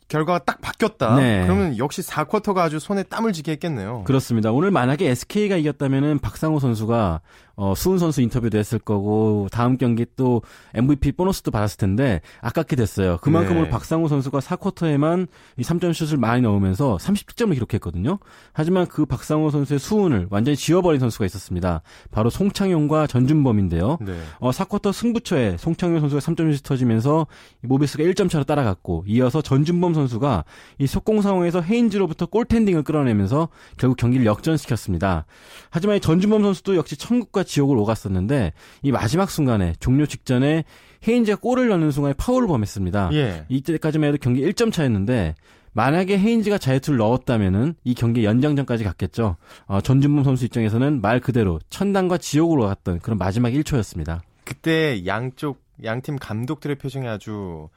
결과가 0.09 0.39
딱 0.39 0.59
바뀌었다. 0.59 1.15
네. 1.15 1.43
그러면 1.43 1.77
역시 1.77 2.01
4쿼터가 2.01 2.57
아주 2.57 2.79
손에 2.79 3.03
땀을 3.03 3.31
쥐게 3.31 3.53
했겠네요. 3.53 4.03
그렇습니다. 4.05 4.51
오늘 4.51 4.71
만약에 4.71 5.07
SK가 5.07 5.55
이겼다면은 5.55 6.19
박상호 6.19 6.59
선수가 6.59 7.21
어, 7.61 7.75
수훈 7.75 7.99
선수 7.99 8.21
인터뷰도 8.21 8.57
했을 8.57 8.79
거고 8.79 9.49
다음 9.51 9.75
경기 9.75 10.05
또 10.15 10.41
MVP 10.75 11.11
보너스도 11.11 11.51
받았을 11.51 11.77
텐데 11.77 12.21
아깝게 12.39 12.77
됐어요. 12.77 13.17
그만큼 13.21 13.63
네. 13.63 13.69
박상호 13.69 14.07
선수가 14.07 14.39
4쿼터에만 14.39 15.27
이 15.57 15.63
3점 15.63 15.93
슛을 15.93 16.17
많이 16.17 16.41
넣으면서 16.41 16.95
30득점을 17.01 17.53
기록했거든요. 17.53 18.19
하지만 18.53 18.87
그 18.87 19.05
박상호 19.05 19.49
선수의 19.49 19.77
수훈을 19.77 20.27
완전히 20.29 20.55
지워버린 20.55 21.01
선수가 21.01 21.25
있었습니다. 21.25 21.81
바로 22.11 22.29
송창용과 22.29 23.07
전준범인데요. 23.07 23.97
네. 23.99 24.17
어, 24.39 24.51
4쿼터 24.51 24.93
승부처에 24.93 25.57
송창용 25.57 25.99
선수가 25.99 26.21
3점 26.21 26.53
슛 26.53 26.63
터지면서 26.63 27.27
모비스가 27.59 28.05
1점 28.05 28.29
차로 28.29 28.45
따라갔고 28.45 29.03
이어서 29.05 29.41
전준범 29.41 29.93
선수가 29.95 30.45
이 30.77 30.87
속공 30.87 31.21
상황에서 31.21 31.59
헤인즈로부터 31.59 32.27
골텐딩을 32.27 32.83
끌어내면서 32.83 33.49
결국 33.75 33.97
경기를 33.97 34.25
역전시켰습니다. 34.25 35.25
하지만 35.69 35.97
이 35.97 35.99
전준범 35.99 36.41
선수도 36.41 36.77
역시 36.77 36.95
천국과 36.95 37.43
지옥을 37.49 37.77
오갔었는데 37.77 38.53
이 38.83 38.91
마지막 38.91 39.29
순간에 39.29 39.73
종료 39.79 40.05
직전에 40.05 40.63
헤인즈가 41.07 41.39
골을 41.41 41.67
넣는 41.69 41.91
순간에 41.91 42.13
파울을 42.17 42.47
범했습니다. 42.47 43.09
예. 43.13 43.45
이때까지만 43.49 44.09
해도 44.09 44.17
경기 44.21 44.41
1점 44.41 44.71
차였는데 44.71 45.35
만약에 45.73 46.17
헤인즈가 46.17 46.57
자유투를 46.57 46.97
넣었다면은 46.97 47.75
이 47.83 47.93
경기 47.93 48.25
연장전까지 48.25 48.83
갔겠죠. 48.83 49.37
어, 49.65 49.81
전준범 49.81 50.23
선수 50.23 50.45
입장에서는 50.45 51.01
말 51.01 51.19
그대로 51.19 51.59
천당과 51.69 52.17
지옥으로 52.17 52.65
갔던 52.67 52.99
그런 52.99 53.17
마지막 53.17 53.49
1초였습니다. 53.49 54.19
그때 54.43 55.05
양쪽 55.05 55.61
양팀 55.83 56.17
감독들의 56.17 56.77
표정이 56.77 57.07
아주 57.07 57.69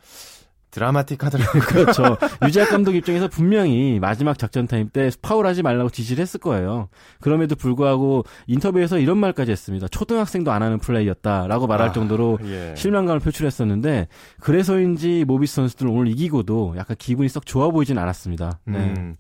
드라마틱하더라고요. 0.72 1.62
그렇죠. 1.68 2.16
유재학 2.44 2.70
감독 2.70 2.96
입장에서 2.96 3.28
분명히 3.28 4.00
마지막 4.00 4.38
작전 4.38 4.66
타임 4.66 4.88
때 4.88 5.10
파울하지 5.22 5.62
말라고 5.62 5.90
지시를 5.90 6.20
했을 6.20 6.40
거예요. 6.40 6.88
그럼에도 7.20 7.54
불구하고 7.54 8.24
인터뷰에서 8.46 8.98
이런 8.98 9.18
말까지 9.18 9.52
했습니다. 9.52 9.86
초등학생도 9.88 10.50
안 10.50 10.62
하는 10.62 10.78
플레이였다라고 10.78 11.66
말할 11.66 11.90
아, 11.90 11.92
정도로 11.92 12.38
예. 12.44 12.74
실망감을 12.76 13.20
표출했었는데 13.20 14.08
그래서인지 14.40 15.24
모비스 15.26 15.54
선수들은 15.56 15.92
오늘 15.92 16.08
이기고도 16.08 16.74
약간 16.76 16.96
기분이 16.98 17.28
썩 17.28 17.46
좋아 17.46 17.70
보이진 17.70 17.98
않았습니다. 17.98 18.58
네. 18.64 18.78
음. 18.78 19.16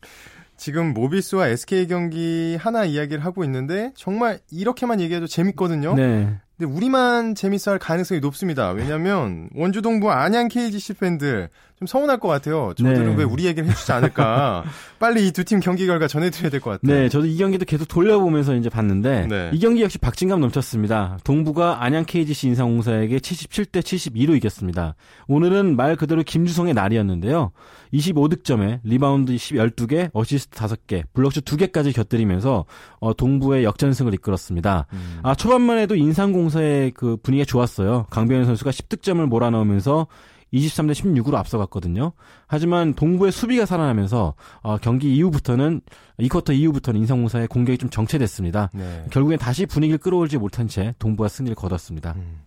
지금 0.56 0.94
모비스와 0.94 1.48
SK 1.48 1.88
경기 1.88 2.56
하나 2.56 2.84
이야기를 2.84 3.24
하고 3.24 3.42
있는데 3.44 3.92
정말 3.96 4.38
이렇게만 4.50 5.00
얘기해도 5.00 5.26
재밌거든요. 5.26 5.94
네. 5.94 6.38
근데 6.62 6.72
우리만 6.76 7.34
재밌어 7.34 7.72
할 7.72 7.78
가능성이 7.80 8.20
높습니다. 8.20 8.70
왜냐면 8.70 9.48
원주 9.56 9.82
동부 9.82 10.12
안양 10.12 10.46
KGC 10.46 10.94
팬들 10.94 11.48
좀 11.78 11.86
서운할 11.88 12.20
것 12.20 12.28
같아요. 12.28 12.72
저들은 12.76 13.10
네. 13.10 13.14
왜 13.16 13.24
우리 13.24 13.44
얘기를 13.46 13.68
해주지 13.68 13.90
않을까. 13.90 14.62
빨리 15.00 15.26
이 15.26 15.32
두 15.32 15.42
팀 15.42 15.58
경기 15.58 15.84
결과 15.88 16.06
전해드려야 16.06 16.48
될 16.50 16.60
것 16.60 16.80
같아요. 16.80 16.96
네, 16.96 17.08
저도 17.08 17.26
이 17.26 17.36
경기도 17.36 17.64
계속 17.64 17.88
돌려보면서 17.88 18.54
이제 18.54 18.68
봤는데 18.68 19.26
네. 19.26 19.50
이 19.52 19.58
경기 19.58 19.82
역시 19.82 19.98
박진감 19.98 20.40
넘쳤습니다. 20.40 21.18
동부가 21.24 21.82
안양 21.82 22.04
KGC 22.04 22.46
인삼공사에게 22.48 23.18
77대 23.18 23.80
72로 23.80 24.36
이겼습니다. 24.36 24.94
오늘은 25.26 25.74
말 25.74 25.96
그대로 25.96 26.22
김주성의 26.22 26.74
날이었는데요. 26.74 27.50
25득점에 27.92 28.78
리바운드 28.84 29.34
12개, 29.34 30.08
어시스트 30.14 30.56
5개, 30.58 31.02
블록슛 31.12 31.44
2개까지 31.44 31.92
곁들이면서 31.94 32.64
어, 33.00 33.14
동부의 33.14 33.64
역전승을 33.64 34.14
이끌었습니다. 34.14 34.86
음. 34.92 35.18
아, 35.24 35.34
초반만 35.34 35.78
해도 35.78 35.94
인삼공사의 35.96 36.51
그 36.60 37.18
분위기가 37.22 37.44
좋았어요. 37.46 38.06
강병현 38.10 38.46
선수가 38.46 38.70
10득점을 38.70 39.24
몰아넣으면서 39.26 40.06
23대 40.52 40.92
16으로 40.92 41.34
앞서갔거든요. 41.34 42.12
하지만 42.46 42.94
동부의 42.94 43.32
수비가 43.32 43.64
살아나면서 43.64 44.34
어, 44.62 44.78
경기 44.78 45.14
이후부터는 45.16 45.80
이 46.18 46.28
쿼터 46.28 46.52
이후부터는 46.52 47.00
인상공사의 47.00 47.48
공격이 47.48 47.78
좀 47.78 47.90
정체됐습니다. 47.90 48.70
네. 48.74 49.04
결국엔 49.10 49.38
다시 49.38 49.66
분위기를 49.66 49.98
끌어올지 49.98 50.38
못한 50.38 50.68
채 50.68 50.94
동부가 50.98 51.28
승리를 51.28 51.54
거뒀습니다. 51.54 52.12
음. 52.16 52.42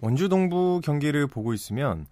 원주 0.00 0.28
동부 0.28 0.82
경기를 0.84 1.26
보고 1.26 1.54
있으면 1.54 2.06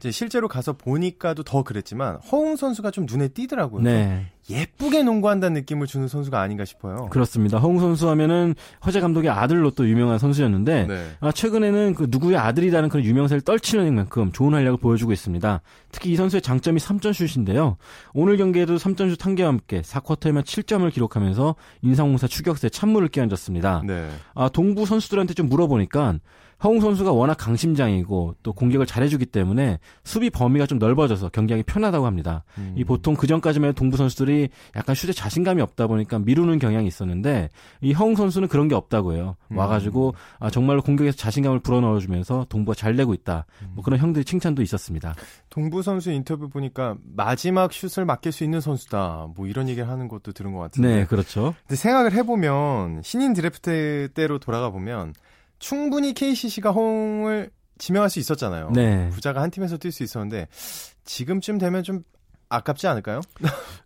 이제 0.00 0.10
실제로 0.10 0.48
가서 0.48 0.72
보니까도 0.72 1.42
더 1.42 1.62
그랬지만 1.62 2.16
허웅 2.32 2.56
선수가 2.56 2.90
좀 2.90 3.04
눈에 3.06 3.28
띄더라고요. 3.28 3.82
네. 3.82 4.32
예쁘게 4.48 5.02
농구한다는 5.02 5.60
느낌을 5.60 5.86
주는 5.86 6.08
선수가 6.08 6.40
아닌가 6.40 6.64
싶어요. 6.64 7.08
그렇습니다. 7.10 7.58
허웅 7.58 7.78
선수 7.78 8.08
하면은 8.08 8.54
허재 8.84 9.00
감독의 9.00 9.30
아들로 9.30 9.72
또 9.72 9.86
유명한 9.86 10.18
선수였는데 10.18 10.86
네. 10.86 11.06
아, 11.20 11.30
최근에는 11.30 11.94
그 11.94 12.06
누구의 12.08 12.38
아들이라는 12.38 12.88
그런 12.88 13.04
유명세를 13.04 13.42
떨치는 13.42 13.94
만큼 13.94 14.32
좋은 14.32 14.54
활약을 14.54 14.78
보여주고 14.78 15.12
있습니다. 15.12 15.60
특히 15.92 16.12
이 16.12 16.16
선수의 16.16 16.40
장점이 16.40 16.80
3점 16.80 17.12
슛인데요. 17.12 17.76
오늘 18.14 18.38
경기에도 18.38 18.76
3점 18.76 19.10
슛 19.10 19.26
한 19.26 19.34
개와 19.34 19.50
함께 19.50 19.82
4쿼터에만 19.82 20.44
7점을 20.44 20.90
기록하면서 20.90 21.56
인상공사 21.82 22.26
추격세 22.26 22.70
찬물을 22.70 23.08
끼얹었습니다. 23.08 23.82
네. 23.86 24.08
아, 24.34 24.48
동부 24.48 24.86
선수들한테 24.86 25.34
좀 25.34 25.50
물어보니까 25.50 26.14
허웅 26.62 26.80
선수가 26.80 27.12
워낙 27.12 27.34
강심장이고 27.34 28.36
또 28.42 28.52
공격을 28.52 28.86
잘해주기 28.86 29.26
때문에 29.26 29.78
수비 30.04 30.30
범위가 30.30 30.66
좀 30.66 30.78
넓어져서 30.78 31.30
경기하기 31.30 31.64
편하다고 31.64 32.06
합니다. 32.06 32.44
음. 32.58 32.74
이 32.76 32.84
보통 32.84 33.14
그 33.14 33.26
전까지만 33.26 33.70
해도 33.70 33.76
동부 33.76 33.96
선수들이 33.96 34.48
약간 34.76 34.94
슛에 34.94 35.12
자신감이 35.12 35.62
없다 35.62 35.86
보니까 35.86 36.18
미루는 36.18 36.58
경향이 36.58 36.86
있었는데 36.86 37.48
이 37.80 37.92
허웅 37.92 38.16
선수는 38.16 38.48
그런 38.48 38.68
게 38.68 38.74
없다고 38.74 39.14
해요. 39.14 39.36
음. 39.48 39.56
와가지고 39.56 40.14
아, 40.38 40.50
정말로 40.50 40.82
공격에서 40.82 41.16
자신감을 41.16 41.60
불어넣어주면서 41.60 42.46
동부가 42.48 42.74
잘 42.74 42.96
되고 42.96 43.14
있다. 43.14 43.46
뭐 43.72 43.82
그런 43.82 43.98
형들의 43.98 44.24
칭찬도 44.24 44.62
있었습니다. 44.62 45.14
동부 45.48 45.82
선수 45.82 46.10
인터뷰 46.10 46.48
보니까 46.48 46.96
마지막 47.16 47.72
슛을 47.72 48.04
맡길 48.04 48.32
수 48.32 48.44
있는 48.44 48.60
선수다. 48.60 49.28
뭐 49.34 49.46
이런 49.46 49.68
얘기를 49.68 49.88
하는 49.88 50.08
것도 50.08 50.32
들은 50.32 50.52
것 50.52 50.60
같은데. 50.60 50.96
네, 50.96 51.04
그렇죠. 51.06 51.54
근데 51.66 51.76
생각을 51.76 52.12
해보면 52.12 53.02
신인 53.02 53.32
드래프트 53.32 54.10
때로 54.14 54.38
돌아가 54.38 54.70
보면 54.70 55.14
충분히 55.60 56.12
KCC가 56.12 56.72
홍을 56.72 57.50
지명할 57.78 58.10
수 58.10 58.18
있었잖아요. 58.18 58.72
네. 58.72 59.08
부자가 59.10 59.40
한 59.40 59.50
팀에서 59.50 59.76
뛸 59.78 59.92
수 59.92 60.02
있었는데 60.02 60.48
지금쯤 61.04 61.58
되면 61.58 61.84
좀 61.84 62.02
아깝지 62.50 62.88
않을까요? 62.88 63.20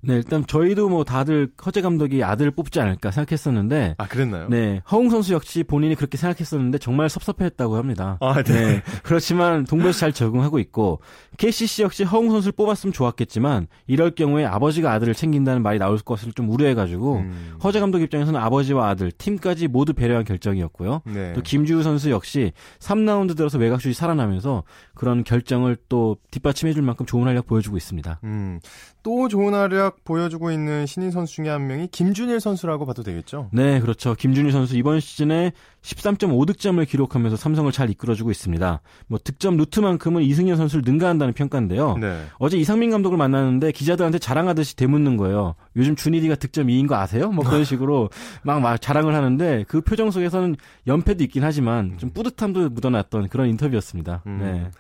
네, 0.01 0.15
일단 0.15 0.45
저희도 0.47 0.89
뭐 0.89 1.05
다들 1.05 1.51
허재 1.65 1.83
감독이 1.83 2.25
아들을 2.25 2.51
뽑지 2.53 2.81
않을까 2.81 3.11
생각했었는데. 3.11 3.95
아, 3.99 4.09
그랬나요? 4.09 4.49
네. 4.49 4.83
허웅 4.91 5.11
선수 5.11 5.35
역시 5.35 5.63
본인이 5.63 5.95
그렇게 5.95 6.17
생각했었는데 6.17 6.79
정말 6.79 7.09
섭섭해했다고 7.09 7.77
합니다. 7.77 8.19
아, 8.21 8.43
네. 8.43 8.53
네. 8.53 8.83
그렇지만 9.03 9.65
동부에서 9.65 9.99
잘 9.99 10.13
적응하고 10.13 10.59
있고 10.59 11.01
KCC 11.37 11.83
역시 11.83 12.05
허웅 12.05 12.31
선수를 12.31 12.53
뽑았으면 12.53 12.93
좋았겠지만 12.93 13.67
이럴 13.87 14.13
경우에 14.13 14.47
아버지가 14.47 14.93
아들을 14.93 15.15
챙긴다는 15.15 15.63
말이 15.63 15.79
나올 15.79 15.99
것을 15.99 16.33
좀 16.33 16.49
우려해가지고 16.49 17.17
음. 17.17 17.55
허재 17.63 17.81
감독 17.81 18.01
입장에서는 18.01 18.41
아버지와 18.41 18.89
아들, 18.89 19.13
팀까지 19.13 19.69
모두 19.69 19.93
배려한 19.93 20.25
결정이었고요. 20.25 21.03
네. 21.05 21.33
또 21.35 21.43
김주우 21.43 21.83
선수 21.83 22.11
역시 22.11 22.53
3라운드 22.79 23.37
들어서 23.37 23.59
외곽슛이 23.59 23.93
살아나면서 23.93 24.65
그런 24.95 25.23
결정을 25.23 25.77
또 25.91 26.17
뒷받침해줄 26.31 26.83
만큼 26.83 27.05
좋은 27.05 27.27
활약 27.27 27.47
보여주고 27.47 27.77
있습니다. 27.77 28.21
음. 28.25 28.54
또 29.03 29.29
좋은 29.29 29.53
활약 29.53 30.05
보여주고 30.05 30.51
있는 30.51 30.87
신인 30.87 31.11
선수 31.11 31.35
중에 31.35 31.49
한 31.49 31.67
명이 31.67 31.89
김준일 31.89 32.41
선수라고 32.41 32.87
봐도 32.87 33.03
되겠죠? 33.03 33.51
네, 33.53 33.81
그렇죠. 33.81 34.15
김준일 34.15 34.51
선수 34.51 34.77
이번 34.77 35.01
시즌에 35.01 35.53
13.5득점을 35.83 36.89
기록하면서 36.89 37.37
삼성을 37.37 37.71
잘 37.71 37.91
이끌어주고 37.91 38.31
있습니다. 38.31 38.81
뭐 39.07 39.19
득점 39.23 39.59
루트만큼은 39.59 40.23
이승현 40.23 40.57
선수를 40.57 40.83
능가한다는 40.87 41.35
평가인데요. 41.35 41.99
네. 41.99 42.23
어제 42.39 42.57
이상민 42.57 42.91
감독을 42.91 43.19
만났는데 43.19 43.73
기자들한테 43.73 44.19
자랑하듯이 44.19 44.77
되묻는 44.77 45.19
거예요. 45.19 45.55
요즘 45.77 45.95
준일이가 45.95 46.37
득점 46.37 46.69
2인 46.69 46.89
거 46.89 46.97
아세요? 46.97 47.31
뭐 47.31 47.45
그런 47.45 47.65
식으로 47.65 48.09
막, 48.43 48.61
막 48.61 48.81
자랑을 48.81 49.15
하는데 49.15 49.65
그 49.69 49.83
표정 49.83 50.11
속에서는 50.11 50.57
연패도 50.87 51.23
있긴 51.25 51.45
하지만 51.45 51.99
좀 51.99 52.11
뿌듯함도 52.11 52.71
묻어났던 52.71 53.29
그런 53.29 53.49
인터뷰였습니다. 53.51 54.23
음. 54.27 54.39
네. 54.41 54.71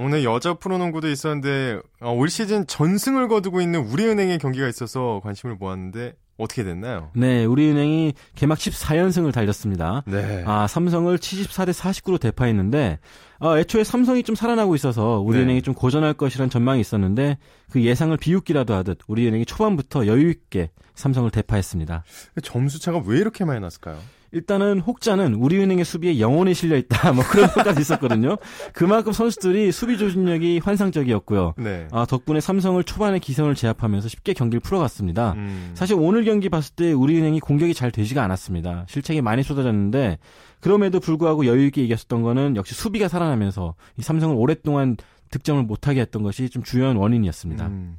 오늘 0.00 0.22
여자 0.22 0.54
프로농구도 0.54 1.08
있었는데 1.10 1.80
어, 2.00 2.12
올 2.12 2.30
시즌 2.30 2.66
전승을 2.68 3.26
거두고 3.26 3.60
있는 3.60 3.80
우리은행의 3.80 4.38
경기가 4.38 4.68
있어서 4.68 5.20
관심을 5.24 5.56
모았는데 5.56 6.14
어떻게 6.38 6.62
됐나요? 6.62 7.10
네, 7.16 7.44
우리은행이 7.44 8.14
개막 8.36 8.58
14연승을 8.58 9.32
달렸습니다. 9.32 10.04
네. 10.06 10.44
아, 10.46 10.68
삼성을 10.68 11.18
74대 11.18 11.72
49로 11.72 12.20
대파했는데 12.20 13.00
어, 13.40 13.58
애초에 13.58 13.82
삼성이 13.82 14.22
좀 14.22 14.36
살아나고 14.36 14.76
있어서 14.76 15.18
우리은행이 15.18 15.58
네. 15.58 15.62
좀 15.62 15.74
고전할 15.74 16.14
것이란 16.14 16.48
전망이 16.48 16.80
있었는데 16.80 17.38
그 17.68 17.82
예상을 17.82 18.16
비웃기라도 18.16 18.74
하듯 18.74 18.98
우리은행이 19.08 19.46
초반부터 19.46 20.06
여유 20.06 20.30
있게 20.30 20.70
삼성을 20.94 21.28
대파했습니다. 21.32 22.04
점수 22.44 22.80
차가 22.80 23.02
왜 23.04 23.18
이렇게 23.18 23.44
많이 23.44 23.58
났을까요? 23.58 23.98
일단은 24.30 24.80
혹자는 24.80 25.34
우리은행의 25.34 25.84
수비에 25.84 26.20
영혼이 26.20 26.54
실려 26.54 26.76
있다. 26.76 27.12
뭐 27.12 27.24
그런 27.24 27.48
평가도 27.50 27.80
있었거든요. 27.80 28.36
그만큼 28.72 29.12
선수들이 29.12 29.72
수비 29.72 29.96
조준력이 29.96 30.58
환상적이었고요. 30.58 31.54
네. 31.56 31.88
아, 31.92 32.04
덕분에 32.04 32.40
삼성을 32.40 32.82
초반에 32.84 33.18
기성을 33.18 33.54
제압하면서 33.54 34.08
쉽게 34.08 34.34
경기를 34.34 34.60
풀어갔습니다. 34.60 35.32
음. 35.32 35.70
사실 35.74 35.96
오늘 35.98 36.24
경기 36.24 36.48
봤을 36.48 36.74
때 36.74 36.92
우리은행이 36.92 37.40
공격이 37.40 37.74
잘 37.74 37.90
되지가 37.90 38.22
않았습니다. 38.22 38.84
실책이 38.88 39.22
많이 39.22 39.42
쏟아졌는데 39.42 40.18
그럼에도 40.60 41.00
불구하고 41.00 41.46
여유 41.46 41.66
있게 41.66 41.82
이겼었던 41.84 42.22
거는 42.22 42.56
역시 42.56 42.74
수비가 42.74 43.08
살아나면서 43.08 43.74
이 43.96 44.02
삼성을 44.02 44.34
오랫동안 44.36 44.96
득점을 45.30 45.62
못하게 45.62 46.00
했던 46.00 46.22
것이 46.22 46.48
좀 46.50 46.62
주요한 46.62 46.96
원인이었습니다. 46.96 47.66
음. 47.66 47.98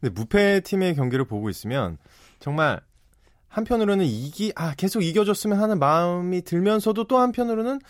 근데 0.00 0.12
무패 0.14 0.60
팀의 0.60 0.94
경기를 0.94 1.24
보고 1.24 1.50
있으면 1.50 1.98
정말 2.38 2.80
한편으로는 3.50 4.06
이기 4.06 4.52
아 4.54 4.74
계속 4.74 5.02
이겨줬으면 5.02 5.60
하는 5.60 5.78
마음이 5.78 6.42
들면서도 6.42 7.04
또 7.04 7.18
한편으로는 7.18 7.80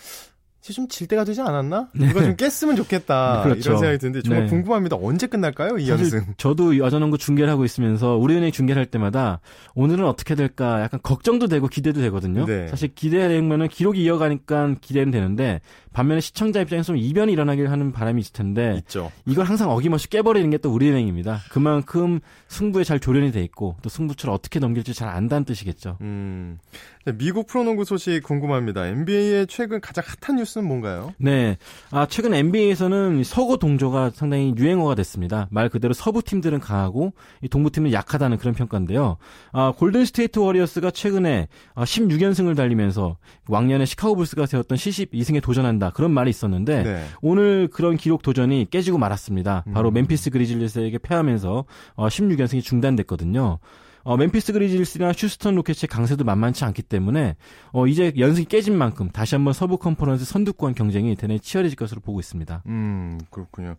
이제 0.62 0.72
좀 0.72 0.86
질 0.88 1.06
때가 1.08 1.24
되지 1.24 1.40
않았나? 1.40 1.88
네. 1.94 2.08
누가 2.08 2.22
좀 2.22 2.36
깼으면 2.36 2.76
좋겠다. 2.76 3.42
그렇죠. 3.44 3.70
이런 3.70 3.78
생각이 3.80 3.98
드는데 3.98 4.22
정말 4.22 4.44
네. 4.44 4.50
궁금합니다. 4.50 4.96
언제 5.00 5.26
끝날까요? 5.26 5.78
이 5.78 5.88
연승. 5.88 6.24
저도 6.36 6.78
여자농구 6.78 7.18
중계를 7.18 7.50
하고 7.50 7.64
있으면서 7.64 8.16
우리은행 8.16 8.52
중계를 8.52 8.78
할 8.78 8.86
때마다 8.86 9.40
오늘은 9.74 10.04
어떻게 10.04 10.34
될까 10.34 10.82
약간 10.82 11.00
걱정도 11.02 11.46
되고 11.48 11.66
기대도 11.66 12.00
되거든요. 12.02 12.44
네. 12.46 12.68
사실 12.68 12.94
기대되면은 12.94 13.68
기록이 13.68 14.02
이어가니까 14.04 14.76
기대는 14.80 15.10
되는데 15.10 15.60
반면에 15.92 16.20
시청자 16.20 16.60
입장에서 16.60 16.94
이변이 16.94 17.32
일어나길 17.32 17.68
하는 17.70 17.90
바람이 17.92 18.20
있을 18.20 18.32
텐데 18.32 18.74
있죠. 18.78 19.10
이걸 19.26 19.44
항상 19.46 19.70
어김없이 19.70 20.08
깨버리는 20.08 20.48
게 20.50 20.60
또 20.60 20.70
우리은행입니다. 20.74 21.40
그만큼 21.50 22.20
승부에 22.48 22.84
잘 22.84 23.00
조련이 23.00 23.32
돼 23.32 23.42
있고 23.44 23.76
또 23.80 23.88
승부처를 23.88 24.34
어떻게 24.34 24.58
넘길지 24.58 24.92
잘 24.92 25.08
안다는 25.08 25.44
뜻이겠죠. 25.46 25.96
음. 26.02 26.58
미국 27.06 27.46
프로농구 27.46 27.86
소식 27.86 28.22
궁금합니다. 28.22 28.86
NBA의 28.86 29.46
최근 29.46 29.80
가장 29.80 30.04
핫한 30.06 30.36
뉴스는 30.36 30.66
뭔가요? 30.68 31.14
네. 31.16 31.56
아, 31.90 32.06
최근 32.06 32.34
NBA에서는 32.34 33.24
서구 33.24 33.58
동조가 33.58 34.10
상당히 34.10 34.54
유행어가 34.56 34.94
됐습니다. 34.96 35.48
말 35.50 35.70
그대로 35.70 35.94
서부 35.94 36.22
팀들은 36.22 36.60
강하고 36.60 37.14
이 37.40 37.48
동부 37.48 37.70
팀은 37.70 37.92
약하다는 37.92 38.36
그런 38.36 38.54
평가인데요. 38.54 39.16
아, 39.52 39.72
골든 39.72 40.04
스테이트 40.04 40.40
워리어스가 40.40 40.90
최근에 40.90 41.48
16연승을 41.74 42.52
아, 42.52 42.54
달리면서 42.54 43.16
왕년에 43.48 43.86
시카고 43.86 44.16
불스가 44.16 44.44
세웠던 44.44 44.76
72승에 44.76 45.42
도전한다. 45.42 45.90
그런 45.90 46.10
말이 46.10 46.28
있었는데 46.28 46.82
네. 46.82 47.04
오늘 47.22 47.68
그런 47.68 47.96
기록 47.96 48.20
도전이 48.20 48.66
깨지고 48.70 48.98
말았습니다. 48.98 49.64
바로 49.72 49.88
음. 49.88 49.94
멤피스 49.94 50.28
그리즐리스에게 50.30 50.98
패하면서 50.98 51.64
16연승이 51.96 52.58
어, 52.58 52.62
중단됐거든요. 52.62 53.58
어, 54.02 54.16
멤피스 54.16 54.52
그리즐리스나 54.52 55.12
휴스턴 55.12 55.54
로켓의 55.54 55.88
강세도 55.88 56.24
만만치 56.24 56.64
않기 56.64 56.82
때문에 56.82 57.36
어, 57.72 57.86
이제 57.86 58.12
연승이 58.18 58.46
깨진 58.46 58.76
만큼 58.76 59.10
다시 59.10 59.34
한번 59.34 59.52
서부 59.52 59.78
컨퍼런스 59.78 60.24
선두권 60.24 60.74
경쟁이 60.74 61.14
대단히 61.16 61.40
치열해질 61.40 61.76
것으로 61.76 62.00
보고 62.00 62.20
있습니다. 62.20 62.62
음, 62.66 63.18
그렇군요. 63.30 63.76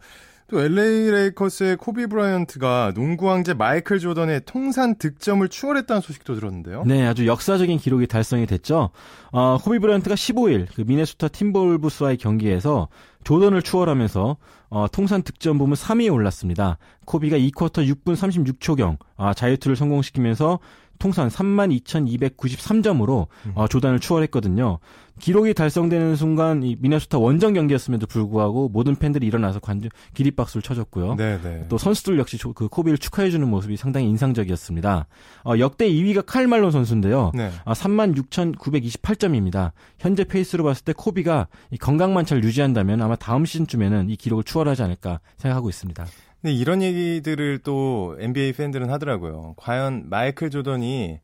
또 0.51 0.59
LA 0.59 1.09
레이커스의 1.11 1.77
코비 1.77 2.07
브라이언트가 2.07 2.91
농구 2.93 3.25
황제 3.27 3.53
마이클 3.53 3.99
조던의 3.99 4.41
통산 4.45 4.95
득점을 4.95 5.47
추월했다는 5.47 6.01
소식도 6.01 6.35
들었는데요. 6.35 6.83
네, 6.85 7.07
아주 7.07 7.25
역사적인 7.25 7.77
기록이 7.77 8.05
달성이 8.05 8.45
됐죠. 8.45 8.89
어, 9.31 9.57
코비 9.61 9.79
브라이언트가 9.79 10.13
15일 10.15 10.67
그 10.75 10.81
미네소타 10.81 11.29
팀버울브스와의 11.29 12.17
경기에서 12.17 12.89
조던을 13.23 13.61
추월하면서 13.61 14.35
어, 14.71 14.87
통산 14.87 15.21
득점 15.21 15.57
부문 15.57 15.75
3위에 15.75 16.11
올랐습니다. 16.11 16.77
코비가 17.05 17.37
2쿼터 17.37 17.85
6분 17.85 18.15
36초경 18.15 18.97
아, 19.17 19.33
자유투를 19.33 19.75
성공시키면서 19.75 20.59
통산 21.01 21.27
32,293점으로 21.29 23.25
음. 23.47 23.51
어, 23.55 23.67
조던을 23.67 23.99
추월했거든요. 23.99 24.77
기록이 25.19 25.55
달성되는 25.55 26.15
순간 26.15 26.61
이 26.61 26.77
미네소타 26.79 27.17
원정 27.17 27.53
경기였음에도 27.53 28.05
불구하고 28.05 28.69
모든 28.69 28.95
팬들이 28.95 29.25
일어나서 29.25 29.59
관중 29.59 29.89
기립박수를 30.13 30.61
쳐줬고요. 30.61 31.15
네네. 31.15 31.41
네. 31.41 31.65
또 31.69 31.79
선수들 31.79 32.19
역시 32.19 32.37
그 32.53 32.67
코비를 32.67 32.99
축하해주는 32.99 33.47
모습이 33.47 33.77
상당히 33.77 34.07
인상적이었습니다. 34.09 35.07
어, 35.45 35.53
역대 35.57 35.89
2위가 35.89 36.23
칼 36.25 36.45
말론 36.47 36.69
선수인데요. 36.69 37.31
네. 37.33 37.49
아, 37.65 37.73
36,928점입니다. 37.73 39.71
현재 39.97 40.23
페이스로 40.23 40.63
봤을 40.63 40.83
때 40.83 40.93
코비가 40.95 41.47
건강만 41.79 42.25
잘 42.25 42.43
유지한다면 42.43 43.01
아마 43.01 43.15
다음 43.15 43.45
시즌쯤에는 43.45 44.11
이 44.11 44.15
기록을 44.15 44.43
추월하지 44.43 44.83
않을까 44.83 45.19
생각하고 45.37 45.67
있습니다. 45.69 46.05
근데 46.41 46.53
이런 46.53 46.81
얘기들을 46.81 47.59
또 47.59 48.15
NBA 48.19 48.53
팬들은 48.53 48.89
하더라고요. 48.89 49.53
과연 49.57 50.09
마이클 50.09 50.49
조던이 50.49 51.19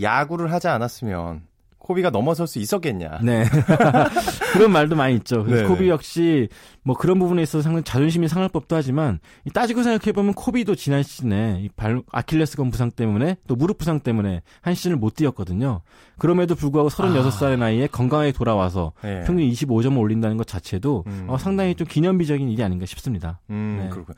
야구를 0.00 0.52
하지 0.52 0.68
않았으면 0.68 1.42
코비가 1.86 2.10
넘어설 2.10 2.48
수 2.48 2.58
있었겠냐. 2.58 3.20
네. 3.22 3.44
그런 4.52 4.72
말도 4.72 4.96
많이 4.96 5.14
있죠. 5.16 5.44
네. 5.44 5.62
코비 5.62 5.88
역시 5.88 6.48
뭐 6.82 6.96
그런 6.96 7.20
부분에 7.20 7.42
있어서 7.42 7.62
상당히 7.62 7.84
자존심이 7.84 8.26
상할 8.26 8.48
법도 8.48 8.74
하지만 8.74 9.20
따지고 9.54 9.84
생각해보면 9.84 10.34
코비도 10.34 10.74
지난 10.74 11.04
시즌에 11.04 11.60
이 11.62 11.68
발, 11.68 12.02
아킬레스건 12.10 12.72
부상 12.72 12.90
때문에 12.90 13.36
또 13.46 13.54
무릎 13.54 13.78
부상 13.78 14.00
때문에 14.00 14.42
한 14.62 14.74
시즌을 14.74 14.96
못 14.96 15.14
뛰었거든요. 15.14 15.82
그럼에도 16.18 16.56
불구하고 16.56 16.88
36살의 16.90 17.52
아. 17.52 17.56
나이에 17.56 17.86
건강하게 17.86 18.32
돌아와서 18.32 18.92
네. 19.04 19.22
평균 19.24 19.48
25점을 19.48 19.96
올린다는 19.96 20.36
것 20.38 20.46
자체도 20.48 21.04
음. 21.06 21.26
어, 21.28 21.38
상당히 21.38 21.76
좀 21.76 21.86
기념비적인 21.86 22.48
일이 22.48 22.64
아닌가 22.64 22.84
싶습니다. 22.86 23.38
음, 23.50 23.78
네. 23.80 23.88
그렇군요. 23.90 24.16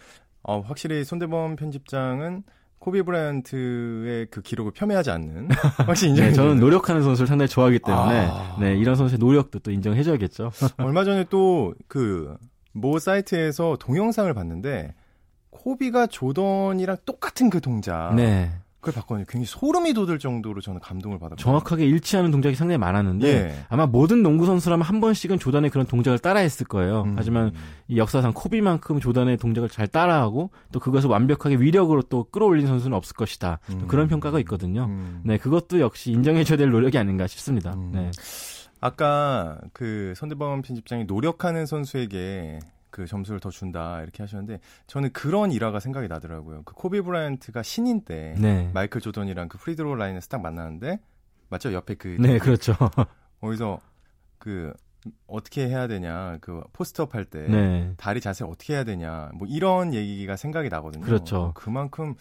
어, 0.49 0.61
확실히 0.61 1.05
손대범 1.05 1.57
편집장은 1.57 2.43
코비 2.79 3.03
브라이언트의 3.03 4.27
그 4.31 4.41
기록을 4.41 4.73
폄훼하지 4.73 5.11
않는 5.11 5.49
확실히 5.87 6.11
인정. 6.11 6.27
네, 6.27 6.33
저는 6.33 6.59
노력하는 6.61 7.03
선수를 7.03 7.27
상당히 7.27 7.49
좋아하기 7.49 7.81
때문에 7.81 8.29
아... 8.31 8.57
네 8.61 8.77
이런 8.77 8.95
선수의 8.95 9.19
노력도 9.19 9.59
또 9.59 9.71
인정해줘야겠죠. 9.71 10.51
얼마 10.79 11.05
전에 11.05 11.25
또 11.25 11.75
그 11.89 12.37
모 12.73 12.99
사이트에서 12.99 13.77
동영상을 13.81 14.33
봤는데 14.33 14.95
코비가 15.51 16.07
조던이랑 16.07 16.99
똑같은 17.05 17.51
그 17.51 17.61
동작. 17.61 18.15
네. 18.15 18.51
그걸 18.81 18.95
봤거든요. 18.95 19.25
굉장히 19.29 19.47
소름이 19.47 19.93
돋을 19.93 20.19
정도로 20.19 20.61
저는 20.61 20.81
감동을 20.81 21.19
받았고 21.19 21.37
정확하게 21.37 21.85
일치하는 21.87 22.31
동작이 22.31 22.55
상당히 22.55 22.79
많았는데 22.79 23.29
예. 23.29 23.65
아마 23.69 23.87
모든 23.87 24.23
농구 24.23 24.47
선수라면 24.47 24.85
한 24.85 25.01
번씩은 25.01 25.39
조단의 25.39 25.71
그런 25.71 25.85
동작을 25.87 26.19
따라했을 26.21 26.67
거예요. 26.67 27.03
음. 27.03 27.15
하지만 27.17 27.53
이 27.89 27.99
역사상 27.99 28.33
코비만큼 28.35 29.01
조단의 29.01 29.39
동작을 29.39 29.69
잘 29.69 29.89
따라하고 29.89 30.51
또 30.71 30.79
그것을 30.79 31.11
완벽하게 31.11 31.57
위력으로 31.57 32.03
또 32.03 32.25
끌어올린 32.25 32.67
선수는 32.67 32.97
없을 32.97 33.17
것이다. 33.17 33.59
음. 33.71 33.89
그런 33.89 34.07
평가가 34.07 34.39
있거든요. 34.41 34.85
음. 34.85 35.23
네, 35.25 35.39
그것도 35.39 35.81
역시 35.81 36.13
인정해줘야 36.13 36.57
될 36.57 36.71
노력이 36.71 36.99
아닌가 36.99 37.27
싶습니다. 37.27 37.75
음. 37.75 37.91
네. 37.93 38.11
아까 38.81 39.59
그 39.73 40.13
선대범 40.17 40.63
편집장이 40.63 41.05
노력하는 41.07 41.67
선수에게 41.67 42.61
그 42.91 43.07
점수를 43.07 43.41
더 43.41 43.51
준다 43.51 44.03
이렇게 44.03 44.23
하셨는데 44.23 44.61
저는 44.87 45.13
그런 45.13 45.51
일화가 45.53 45.81
생각이 45.81 46.09
나더라고요. 46.09 46.63
그 46.65 46.75
코비 46.75 47.01
브라이언트가 47.01 47.63
신인 47.63 48.03
때 48.03 48.35
네. 48.39 48.71
마이클 48.75 49.01
조던이랑 49.01 49.49
그 49.49 49.59
free 49.59 49.75
throw 49.75 49.95
라인에서 49.95 50.29
딱 50.29 50.41
만나는데 50.41 51.01
맞죠? 51.49 51.73
옆에 51.73 51.95
그 51.95 52.17
네, 52.21 52.39
그렇죠. 52.39 52.75
거기서 53.41 53.81
그 54.39 54.73
어떻게 55.27 55.69
해야 55.69 55.87
되냐 55.87 56.39
그 56.41 56.63
post 56.73 57.01
up 57.01 57.15
할때 57.15 57.47
네. 57.49 57.93
다리 57.97 58.21
자세 58.21 58.45
어떻게 58.45 58.75
해야 58.75 58.85
되냐 58.85 59.31
뭐 59.35 59.47
이런 59.49 59.95
얘기가 59.95 60.37
생각이 60.37 60.69
나거든요. 60.69 61.05
그렇죠. 61.05 61.53
그만큼 61.55 62.15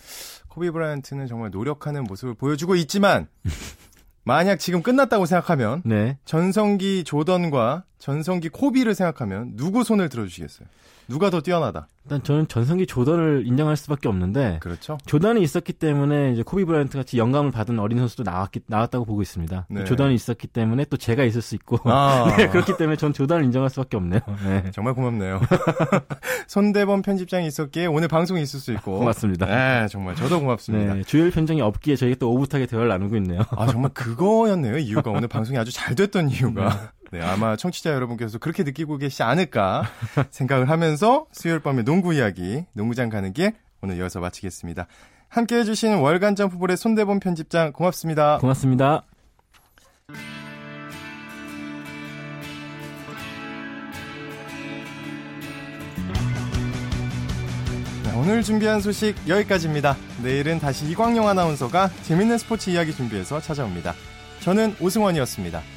코비 0.47 0.69
브라이언트는 0.71 1.27
정말 1.27 1.49
노력하는 1.51 2.03
모습을 2.03 2.35
보여주고 2.35 2.75
있지만 2.75 3.27
만약 4.23 4.57
지금 4.57 4.83
끝났다고 4.83 5.25
생각하면 5.25 5.81
네. 5.85 6.17
전성기 6.25 7.05
조던과 7.05 7.85
전성기 7.99 8.49
코비를 8.49 8.95
생각하면 8.95 9.55
누구 9.55 9.83
손을 9.83 10.09
들어주시겠어요? 10.09 10.67
누가 11.07 11.29
더 11.29 11.41
뛰어나다? 11.41 11.87
일단 12.03 12.23
저는 12.23 12.47
전성기 12.47 12.85
조던을 12.85 13.43
인정할 13.45 13.75
수밖에 13.75 14.07
없는데 14.07 14.59
그렇죠. 14.61 14.97
조던이 15.05 15.41
있었기 15.41 15.73
때문에 15.73 16.31
이제 16.31 16.41
코비 16.41 16.63
브라이언트 16.63 16.97
같이 16.97 17.17
영감을 17.17 17.51
받은 17.51 17.79
어린 17.79 17.99
선수도 17.99 18.23
나왔기 18.23 18.61
나왔다고 18.67 19.03
보고 19.03 19.21
있습니다. 19.21 19.67
네. 19.69 19.83
조던이 19.83 20.15
있었기 20.15 20.47
때문에 20.47 20.85
또 20.89 20.95
제가 20.95 21.23
있을 21.25 21.41
수 21.41 21.55
있고 21.55 21.79
아. 21.83 22.33
네, 22.37 22.47
그렇기 22.47 22.77
때문에 22.77 22.95
전 22.95 23.11
조던을 23.11 23.43
인정할 23.43 23.69
수밖에 23.69 23.97
없네요. 23.97 24.21
네. 24.45 24.71
정말 24.71 24.93
고맙네요. 24.93 25.41
손대범 26.47 27.01
편집장이 27.01 27.45
있었기에 27.47 27.87
오늘 27.87 28.07
방송이 28.07 28.41
있을 28.41 28.59
수 28.59 28.71
있고 28.73 28.99
고맙습니다. 28.99 29.45
네, 29.45 29.87
정말 29.89 30.15
저도 30.15 30.39
고맙습니다. 30.39 30.93
네, 30.93 31.03
주일 31.03 31.31
편장이 31.31 31.59
없기에 31.61 31.97
저희가 31.97 32.17
또 32.19 32.31
오붓하게 32.31 32.67
대화를 32.67 32.87
나누고 32.87 33.17
있네요. 33.17 33.41
아 33.51 33.67
정말 33.67 33.91
그거였네요. 33.93 34.77
이유가 34.77 35.11
오늘 35.11 35.27
방송이 35.27 35.57
아주 35.57 35.71
잘 35.73 35.95
됐던 35.95 36.29
이유가. 36.29 36.91
네, 37.11 37.21
아마 37.21 37.55
청취자 37.55 37.91
여러분께서 37.91 38.37
그렇게 38.37 38.63
느끼고 38.63 38.97
계시지 38.97 39.23
않을까 39.23 39.83
생각을 40.29 40.69
하면서 40.69 41.25
수요일 41.31 41.59
밤에 41.59 41.83
농구 41.83 42.13
이야기, 42.13 42.65
농구장 42.73 43.09
가는 43.09 43.31
길 43.33 43.53
오늘 43.81 43.99
여기서 43.99 44.19
마치겠습니다. 44.19 44.87
함께 45.29 45.57
해주신 45.57 45.95
월간 45.95 46.35
점프볼의 46.35 46.77
손대범 46.77 47.19
편집장 47.19 47.71
고맙습니다. 47.73 48.39
고맙습니다. 48.39 49.03
네, 58.03 58.13
오늘 58.17 58.41
준비한 58.41 58.81
소식 58.81 59.15
여기까지입니다. 59.27 59.95
내일은 60.23 60.59
다시 60.59 60.89
이광용 60.89 61.27
아나운서가 61.27 61.89
재밌는 62.03 62.37
스포츠 62.37 62.69
이야기 62.69 62.93
준비해서 62.93 63.39
찾아옵니다. 63.39 63.93
저는 64.41 64.75
오승원이었습니다. 64.79 65.76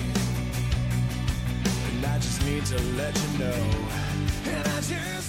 Need 2.45 2.65
to 2.65 2.81
let 2.97 3.15
you 3.15 3.37
know. 3.37 3.53
And 4.45 4.67
I 4.67 4.81
just 4.81 5.20